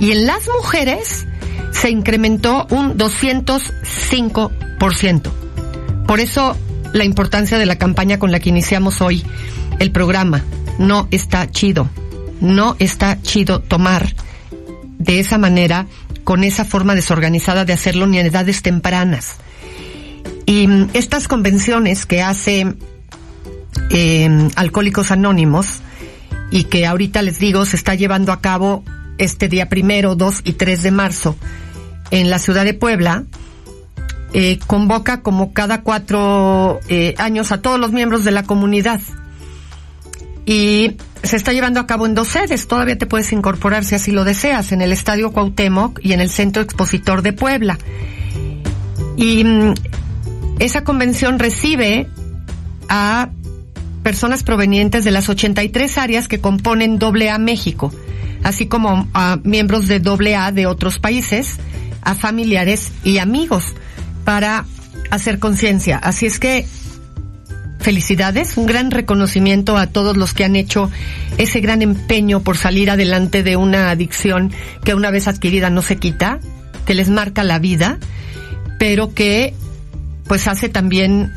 Y 0.00 0.12
en 0.12 0.26
las 0.26 0.46
mujeres 0.54 1.26
se 1.70 1.88
incrementó 1.88 2.66
un 2.68 2.98
205%. 2.98 5.30
Por 6.06 6.20
eso 6.20 6.58
la 6.92 7.04
importancia 7.04 7.56
de 7.56 7.64
la 7.64 7.78
campaña 7.78 8.18
con 8.18 8.32
la 8.32 8.38
que 8.38 8.50
iniciamos 8.50 9.00
hoy 9.00 9.24
el 9.78 9.92
programa. 9.92 10.44
No 10.78 11.08
está 11.10 11.50
chido 11.50 11.88
no 12.44 12.76
está 12.78 13.20
chido 13.22 13.60
tomar 13.60 14.14
de 14.98 15.20
esa 15.20 15.38
manera, 15.38 15.86
con 16.22 16.44
esa 16.44 16.64
forma 16.64 16.94
desorganizada 16.94 17.64
de 17.64 17.72
hacerlo 17.72 18.06
ni 18.06 18.18
en 18.18 18.26
edades 18.26 18.62
tempranas. 18.62 19.36
Y 20.46 20.66
mm, 20.66 20.90
estas 20.94 21.28
convenciones 21.28 22.06
que 22.06 22.22
hace 22.22 22.74
eh, 23.90 24.48
Alcohólicos 24.56 25.10
Anónimos 25.10 25.82
y 26.50 26.64
que 26.64 26.86
ahorita 26.86 27.22
les 27.22 27.38
digo 27.38 27.64
se 27.66 27.76
está 27.76 27.94
llevando 27.94 28.32
a 28.32 28.40
cabo 28.40 28.84
este 29.18 29.48
día 29.48 29.68
primero, 29.68 30.14
2 30.14 30.42
y 30.44 30.52
3 30.54 30.82
de 30.82 30.90
marzo 30.90 31.36
en 32.10 32.30
la 32.30 32.38
ciudad 32.38 32.64
de 32.64 32.74
Puebla, 32.74 33.24
eh, 34.32 34.58
convoca 34.66 35.22
como 35.22 35.52
cada 35.52 35.82
cuatro 35.82 36.80
eh, 36.88 37.14
años 37.18 37.52
a 37.52 37.62
todos 37.62 37.78
los 37.78 37.92
miembros 37.92 38.24
de 38.24 38.32
la 38.32 38.42
comunidad. 38.42 39.00
Y 40.46 40.96
se 41.22 41.36
está 41.36 41.52
llevando 41.52 41.80
a 41.80 41.86
cabo 41.86 42.06
en 42.06 42.14
dos 42.14 42.28
sedes. 42.28 42.68
Todavía 42.68 42.98
te 42.98 43.06
puedes 43.06 43.32
incorporar 43.32 43.84
si 43.84 43.94
así 43.94 44.12
lo 44.12 44.24
deseas, 44.24 44.72
en 44.72 44.82
el 44.82 44.92
Estadio 44.92 45.32
Cuauhtémoc 45.32 46.00
y 46.02 46.12
en 46.12 46.20
el 46.20 46.30
Centro 46.30 46.62
Expositor 46.62 47.22
de 47.22 47.32
Puebla. 47.32 47.78
Y 49.16 49.44
mm, 49.44 49.74
esa 50.58 50.84
convención 50.84 51.38
recibe 51.38 52.08
a 52.88 53.30
personas 54.02 54.42
provenientes 54.42 55.04
de 55.04 55.10
las 55.10 55.28
83 55.28 55.98
áreas 55.98 56.28
que 56.28 56.40
componen 56.40 56.98
AA 57.02 57.38
México, 57.38 57.92
así 58.42 58.66
como 58.66 59.08
a 59.14 59.38
miembros 59.42 59.88
de 59.88 60.02
AA 60.04 60.52
de 60.52 60.66
otros 60.66 60.98
países, 60.98 61.56
a 62.02 62.14
familiares 62.14 62.92
y 63.02 63.18
amigos 63.18 63.72
para 64.24 64.66
hacer 65.10 65.38
conciencia. 65.38 65.96
Así 65.96 66.26
es 66.26 66.38
que 66.38 66.66
felicidades, 67.84 68.56
un 68.56 68.64
gran 68.64 68.90
reconocimiento 68.90 69.76
a 69.76 69.86
todos 69.86 70.16
los 70.16 70.32
que 70.32 70.42
han 70.42 70.56
hecho 70.56 70.90
ese 71.36 71.60
gran 71.60 71.82
empeño 71.82 72.40
por 72.40 72.56
salir 72.56 72.90
adelante 72.90 73.42
de 73.42 73.56
una 73.56 73.90
adicción 73.90 74.52
que 74.82 74.94
una 74.94 75.10
vez 75.10 75.28
adquirida 75.28 75.68
no 75.68 75.82
se 75.82 75.96
quita, 75.96 76.40
que 76.86 76.94
les 76.94 77.10
marca 77.10 77.44
la 77.44 77.58
vida, 77.58 77.98
pero 78.78 79.12
que 79.12 79.52
pues 80.26 80.48
hace 80.48 80.70
también 80.70 81.30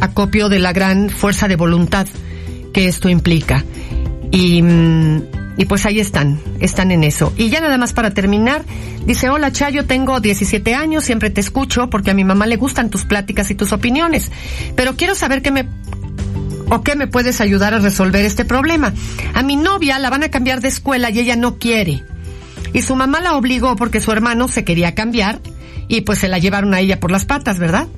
acopio 0.00 0.48
de 0.48 0.60
la 0.60 0.72
gran 0.72 1.10
fuerza 1.10 1.48
de 1.48 1.56
voluntad 1.56 2.06
que 2.72 2.86
esto 2.86 3.08
implica. 3.08 3.64
Y 4.30 4.62
mm, 4.62 5.22
y 5.58 5.64
pues 5.66 5.84
ahí 5.84 5.98
están, 5.98 6.40
están 6.60 6.92
en 6.92 7.04
eso. 7.04 7.34
Y 7.36 7.50
ya 7.50 7.60
nada 7.60 7.76
más 7.76 7.92
para 7.92 8.14
terminar, 8.14 8.64
dice, 9.04 9.28
hola 9.28 9.52
Chayo, 9.52 9.84
tengo 9.84 10.20
17 10.20 10.74
años, 10.74 11.04
siempre 11.04 11.30
te 11.30 11.40
escucho 11.40 11.90
porque 11.90 12.12
a 12.12 12.14
mi 12.14 12.24
mamá 12.24 12.46
le 12.46 12.56
gustan 12.56 12.90
tus 12.90 13.04
pláticas 13.04 13.50
y 13.50 13.56
tus 13.56 13.72
opiniones, 13.72 14.30
pero 14.76 14.94
quiero 14.96 15.16
saber 15.16 15.42
qué 15.42 15.50
me 15.50 15.68
o 16.70 16.82
qué 16.82 16.94
me 16.94 17.08
puedes 17.08 17.40
ayudar 17.40 17.74
a 17.74 17.80
resolver 17.80 18.24
este 18.24 18.44
problema. 18.44 18.94
A 19.34 19.42
mi 19.42 19.56
novia 19.56 19.98
la 19.98 20.10
van 20.10 20.22
a 20.22 20.30
cambiar 20.30 20.60
de 20.60 20.68
escuela 20.68 21.10
y 21.10 21.18
ella 21.18 21.34
no 21.34 21.58
quiere. 21.58 22.04
Y 22.72 22.82
su 22.82 22.94
mamá 22.94 23.20
la 23.20 23.34
obligó 23.34 23.74
porque 23.74 24.00
su 24.00 24.12
hermano 24.12 24.46
se 24.48 24.64
quería 24.64 24.94
cambiar 24.94 25.40
y 25.88 26.02
pues 26.02 26.18
se 26.20 26.28
la 26.28 26.38
llevaron 26.38 26.72
a 26.74 26.80
ella 26.80 27.00
por 27.00 27.10
las 27.10 27.24
patas, 27.24 27.58
¿verdad? 27.58 27.88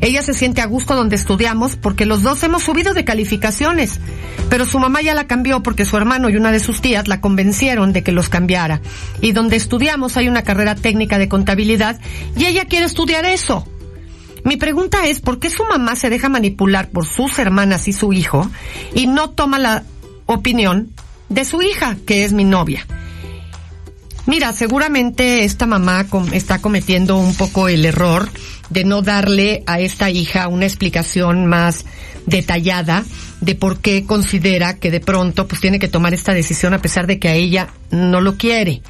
Ella 0.00 0.22
se 0.22 0.32
siente 0.34 0.60
a 0.60 0.66
gusto 0.66 0.94
donde 0.94 1.16
estudiamos 1.16 1.76
porque 1.76 2.06
los 2.06 2.22
dos 2.22 2.42
hemos 2.42 2.62
subido 2.62 2.94
de 2.94 3.04
calificaciones. 3.04 4.00
Pero 4.48 4.64
su 4.64 4.78
mamá 4.78 5.02
ya 5.02 5.14
la 5.14 5.26
cambió 5.26 5.62
porque 5.62 5.84
su 5.84 5.96
hermano 5.96 6.30
y 6.30 6.36
una 6.36 6.52
de 6.52 6.60
sus 6.60 6.80
tías 6.80 7.08
la 7.08 7.20
convencieron 7.20 7.92
de 7.92 8.02
que 8.02 8.12
los 8.12 8.28
cambiara. 8.28 8.80
Y 9.20 9.32
donde 9.32 9.56
estudiamos 9.56 10.16
hay 10.16 10.28
una 10.28 10.42
carrera 10.42 10.74
técnica 10.74 11.18
de 11.18 11.28
contabilidad 11.28 12.00
y 12.36 12.46
ella 12.46 12.66
quiere 12.66 12.86
estudiar 12.86 13.24
eso. 13.24 13.66
Mi 14.44 14.56
pregunta 14.56 15.06
es, 15.06 15.20
¿por 15.20 15.40
qué 15.40 15.50
su 15.50 15.64
mamá 15.64 15.96
se 15.96 16.10
deja 16.10 16.28
manipular 16.28 16.90
por 16.90 17.04
sus 17.04 17.38
hermanas 17.38 17.88
y 17.88 17.92
su 17.92 18.12
hijo 18.12 18.48
y 18.94 19.06
no 19.06 19.30
toma 19.30 19.58
la 19.58 19.82
opinión 20.26 20.92
de 21.28 21.44
su 21.44 21.60
hija, 21.60 21.96
que 22.06 22.24
es 22.24 22.32
mi 22.32 22.44
novia? 22.44 22.86
Mira, 24.26 24.52
seguramente 24.52 25.44
esta 25.44 25.66
mamá 25.66 26.06
está 26.32 26.60
cometiendo 26.60 27.16
un 27.16 27.34
poco 27.34 27.68
el 27.68 27.84
error 27.84 28.28
de 28.70 28.84
no 28.84 29.02
darle 29.02 29.62
a 29.66 29.80
esta 29.80 30.10
hija 30.10 30.48
una 30.48 30.66
explicación 30.66 31.46
más 31.46 31.84
detallada 32.26 33.04
de 33.40 33.54
por 33.54 33.80
qué 33.80 34.04
considera 34.04 34.76
que 34.76 34.90
de 34.90 35.00
pronto 35.00 35.48
pues 35.48 35.60
tiene 35.60 35.78
que 35.78 35.88
tomar 35.88 36.12
esta 36.12 36.34
decisión 36.34 36.74
a 36.74 36.82
pesar 36.82 37.06
de 37.06 37.18
que 37.18 37.28
a 37.28 37.34
ella 37.34 37.68
no 37.90 38.20
lo 38.20 38.36
quiere. 38.36 38.82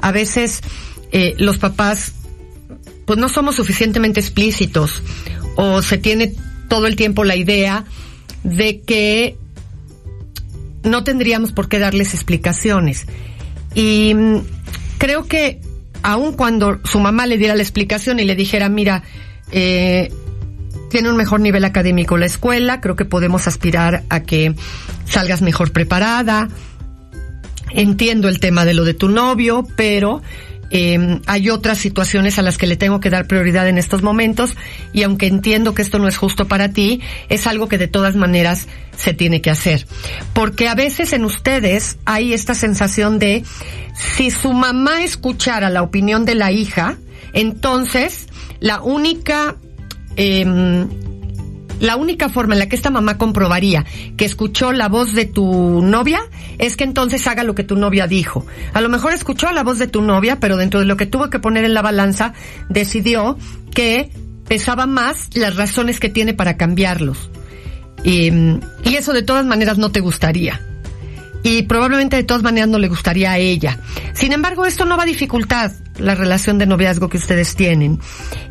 A 0.00 0.12
veces 0.12 0.60
eh, 1.10 1.34
los 1.38 1.58
papás 1.58 2.12
pues 3.06 3.18
no 3.18 3.28
somos 3.28 3.56
suficientemente 3.56 4.20
explícitos 4.20 5.02
o 5.56 5.82
se 5.82 5.98
tiene 5.98 6.34
todo 6.68 6.86
el 6.86 6.94
tiempo 6.94 7.24
la 7.24 7.36
idea 7.36 7.84
de 8.44 8.80
que 8.82 9.36
no 10.82 11.04
tendríamos 11.04 11.52
por 11.52 11.68
qué 11.68 11.78
darles 11.78 12.14
explicaciones. 12.14 13.06
Y 13.74 14.14
mm, 14.14 14.38
creo 14.98 15.26
que 15.26 15.60
aun 16.02 16.32
cuando 16.32 16.80
su 16.84 17.00
mamá 17.00 17.26
le 17.26 17.38
diera 17.38 17.54
la 17.54 17.62
explicación 17.62 18.20
y 18.20 18.24
le 18.24 18.34
dijera, 18.34 18.68
mira, 18.68 19.02
eh, 19.52 20.12
tiene 20.90 21.10
un 21.10 21.16
mejor 21.16 21.40
nivel 21.40 21.64
académico 21.64 22.16
la 22.16 22.26
escuela, 22.26 22.80
creo 22.80 22.96
que 22.96 23.04
podemos 23.04 23.46
aspirar 23.46 24.04
a 24.08 24.20
que 24.20 24.54
salgas 25.04 25.42
mejor 25.42 25.72
preparada. 25.72 26.48
Entiendo 27.70 28.28
el 28.28 28.40
tema 28.40 28.64
de 28.64 28.74
lo 28.74 28.84
de 28.84 28.94
tu 28.94 29.08
novio, 29.08 29.66
pero 29.76 30.22
eh, 30.70 31.20
hay 31.26 31.50
otras 31.50 31.78
situaciones 31.78 32.38
a 32.38 32.42
las 32.42 32.58
que 32.58 32.66
le 32.66 32.76
tengo 32.76 33.00
que 33.00 33.10
dar 33.10 33.26
prioridad 33.26 33.68
en 33.68 33.78
estos 33.78 34.02
momentos 34.02 34.56
y 34.92 35.02
aunque 35.02 35.26
entiendo 35.26 35.74
que 35.74 35.82
esto 35.82 35.98
no 35.98 36.08
es 36.08 36.16
justo 36.16 36.46
para 36.46 36.70
ti, 36.70 37.00
es 37.28 37.46
algo 37.46 37.68
que 37.68 37.78
de 37.78 37.88
todas 37.88 38.16
maneras 38.16 38.68
se 38.96 39.14
tiene 39.14 39.40
que 39.40 39.50
hacer. 39.50 39.86
Porque 40.32 40.68
a 40.68 40.74
veces 40.74 41.12
en 41.12 41.24
ustedes 41.24 41.98
hay 42.04 42.32
esta 42.32 42.54
sensación 42.54 43.18
de 43.18 43.44
si 43.94 44.30
su 44.30 44.52
mamá 44.52 45.02
escuchara 45.02 45.70
la 45.70 45.82
opinión 45.82 46.24
de 46.24 46.34
la 46.34 46.52
hija, 46.52 46.98
entonces 47.32 48.26
la 48.60 48.82
única 48.82 49.56
eh, 50.16 50.44
la 51.80 51.96
única 51.96 52.28
forma 52.28 52.54
en 52.54 52.60
la 52.60 52.68
que 52.68 52.76
esta 52.76 52.90
mamá 52.90 53.18
comprobaría 53.18 53.84
que 54.16 54.24
escuchó 54.24 54.72
la 54.72 54.88
voz 54.88 55.14
de 55.14 55.26
tu 55.26 55.80
novia 55.82 56.20
es 56.58 56.76
que 56.76 56.84
entonces 56.84 57.26
haga 57.26 57.44
lo 57.44 57.54
que 57.54 57.64
tu 57.64 57.76
novia 57.76 58.06
dijo. 58.06 58.46
A 58.72 58.80
lo 58.80 58.88
mejor 58.88 59.12
escuchó 59.12 59.50
la 59.52 59.62
voz 59.62 59.78
de 59.78 59.86
tu 59.86 60.02
novia, 60.02 60.40
pero 60.40 60.56
dentro 60.56 60.80
de 60.80 60.86
lo 60.86 60.96
que 60.96 61.06
tuvo 61.06 61.30
que 61.30 61.38
poner 61.38 61.64
en 61.64 61.74
la 61.74 61.82
balanza, 61.82 62.32
decidió 62.68 63.38
que 63.72 64.10
pesaba 64.48 64.86
más 64.86 65.30
las 65.34 65.56
razones 65.56 66.00
que 66.00 66.08
tiene 66.08 66.34
para 66.34 66.56
cambiarlos. 66.56 67.30
Y, 68.04 68.32
eso 68.84 69.12
de 69.12 69.22
todas 69.22 69.44
maneras 69.44 69.78
no 69.78 69.92
te 69.92 70.00
gustaría 70.00 70.60
y 71.44 71.62
probablemente 71.62 72.16
de 72.16 72.24
todas 72.24 72.42
maneras 72.42 72.68
no 72.68 72.78
le 72.78 72.88
gustaría 72.88 73.30
a 73.30 73.38
ella. 73.38 73.78
Sin 74.12 74.32
embargo, 74.32 74.66
esto 74.66 74.84
no 74.84 74.96
va 74.96 75.04
a 75.04 75.06
dificultar 75.06 75.70
la 75.98 76.14
relación 76.14 76.58
de 76.58 76.66
noviazgo 76.66 77.08
que 77.08 77.16
ustedes 77.16 77.54
tienen. 77.54 77.98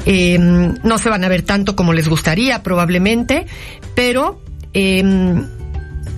Em, 0.06 0.76
no 0.84 0.98
se 0.98 1.10
van 1.10 1.24
a 1.24 1.30
ver 1.30 1.42
tanto 1.42 1.76
como 1.76 1.94
les 1.94 2.08
gustaría, 2.08 2.64
probablemente, 2.64 3.46
pero 3.96 4.42
em, 4.74 5.46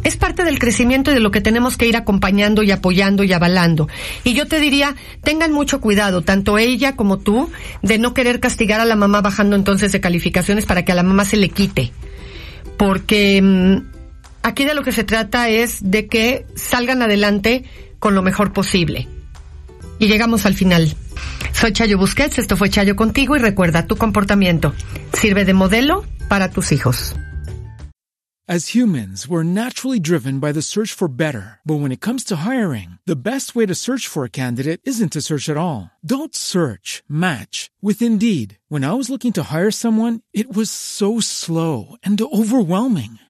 es 0.04 0.18
parte 0.18 0.44
del 0.44 0.60
crecimiento 0.60 1.12
y 1.12 1.14
de 1.14 1.20
lo 1.20 1.32
que 1.32 1.42
tenemos 1.42 1.78
que 1.78 1.88
ir 1.88 1.98
acompañando 1.98 2.64
y 2.64 2.72
apoyando 2.72 3.24
y 3.24 3.34
avalando. 3.34 3.88
Y 4.24 4.34
yo 4.34 4.48
te 4.48 4.60
diría, 4.60 4.96
tengan 5.24 5.52
mucho 5.52 5.82
cuidado, 5.82 6.22
tanto 6.22 6.58
ella 6.58 6.96
como 6.96 7.20
tú, 7.20 7.50
de 7.82 7.98
no 7.98 8.14
querer 8.14 8.40
castigar 8.40 8.80
a 8.80 8.86
la 8.86 8.96
mamá 8.96 9.22
bajando 9.22 9.56
entonces 9.56 9.92
de 9.92 10.02
calificaciones 10.02 10.66
para 10.66 10.84
que 10.86 10.92
a 10.92 10.96
la 10.96 11.04
mamá 11.04 11.26
se 11.26 11.38
le 11.38 11.50
quite. 11.50 11.92
Porque 12.78 13.38
em, 13.38 13.86
aquí 14.42 14.66
de 14.66 14.74
lo 14.74 14.84
que 14.84 14.92
se 14.92 15.04
trata 15.04 15.50
es 15.50 15.80
de 15.82 16.08
que 16.08 16.46
salgan 16.56 17.02
adelante 17.02 17.66
con 18.00 18.16
lo 18.16 18.22
mejor 18.22 18.54
posible. 18.54 19.08
Y 20.00 20.08
llegamos 20.08 20.46
al 20.46 20.56
final. 20.56 20.96
Soy 21.54 21.74
Chayo 21.74 21.98
Busquets, 21.98 22.40
esto 22.40 22.56
fue 22.56 22.70
Chayo 22.70 22.96
contigo 22.96 23.36
y 23.36 23.40
recuerda, 23.40 23.86
tu 23.86 23.98
comportamiento 23.98 24.74
sirve 25.14 25.46
de 25.46 25.54
modelo 25.54 26.06
para 26.30 26.50
tus 26.50 26.72
hijos. 26.72 27.14
As 28.52 28.74
humans, 28.74 29.28
we're 29.28 29.44
naturally 29.44 30.00
driven 30.00 30.40
by 30.40 30.52
the 30.52 30.64
search 30.64 30.92
for 30.92 31.08
better. 31.08 31.60
But 31.64 31.82
when 31.82 31.92
it 31.92 32.02
comes 32.02 32.24
to 32.26 32.38
hiring, 32.38 32.98
the 33.06 33.16
best 33.16 33.54
way 33.56 33.68
to 33.68 33.76
search 33.76 34.08
for 34.08 34.24
a 34.24 34.30
candidate 34.30 34.82
isn't 34.86 35.12
to 35.12 35.22
search 35.22 35.50
at 35.50 35.58
all. 35.58 35.92
Don't 36.04 36.34
search, 36.34 37.04
match 37.08 37.70
with 37.80 38.02
Indeed. 38.02 38.58
When 38.68 38.84
I 38.84 38.94
was 38.94 39.08
looking 39.08 39.34
to 39.34 39.44
hire 39.44 39.70
someone, 39.70 40.22
it 40.34 40.52
was 40.52 40.72
so 40.72 41.20
slow 41.20 41.96
and 42.02 42.20
overwhelming. 42.20 43.20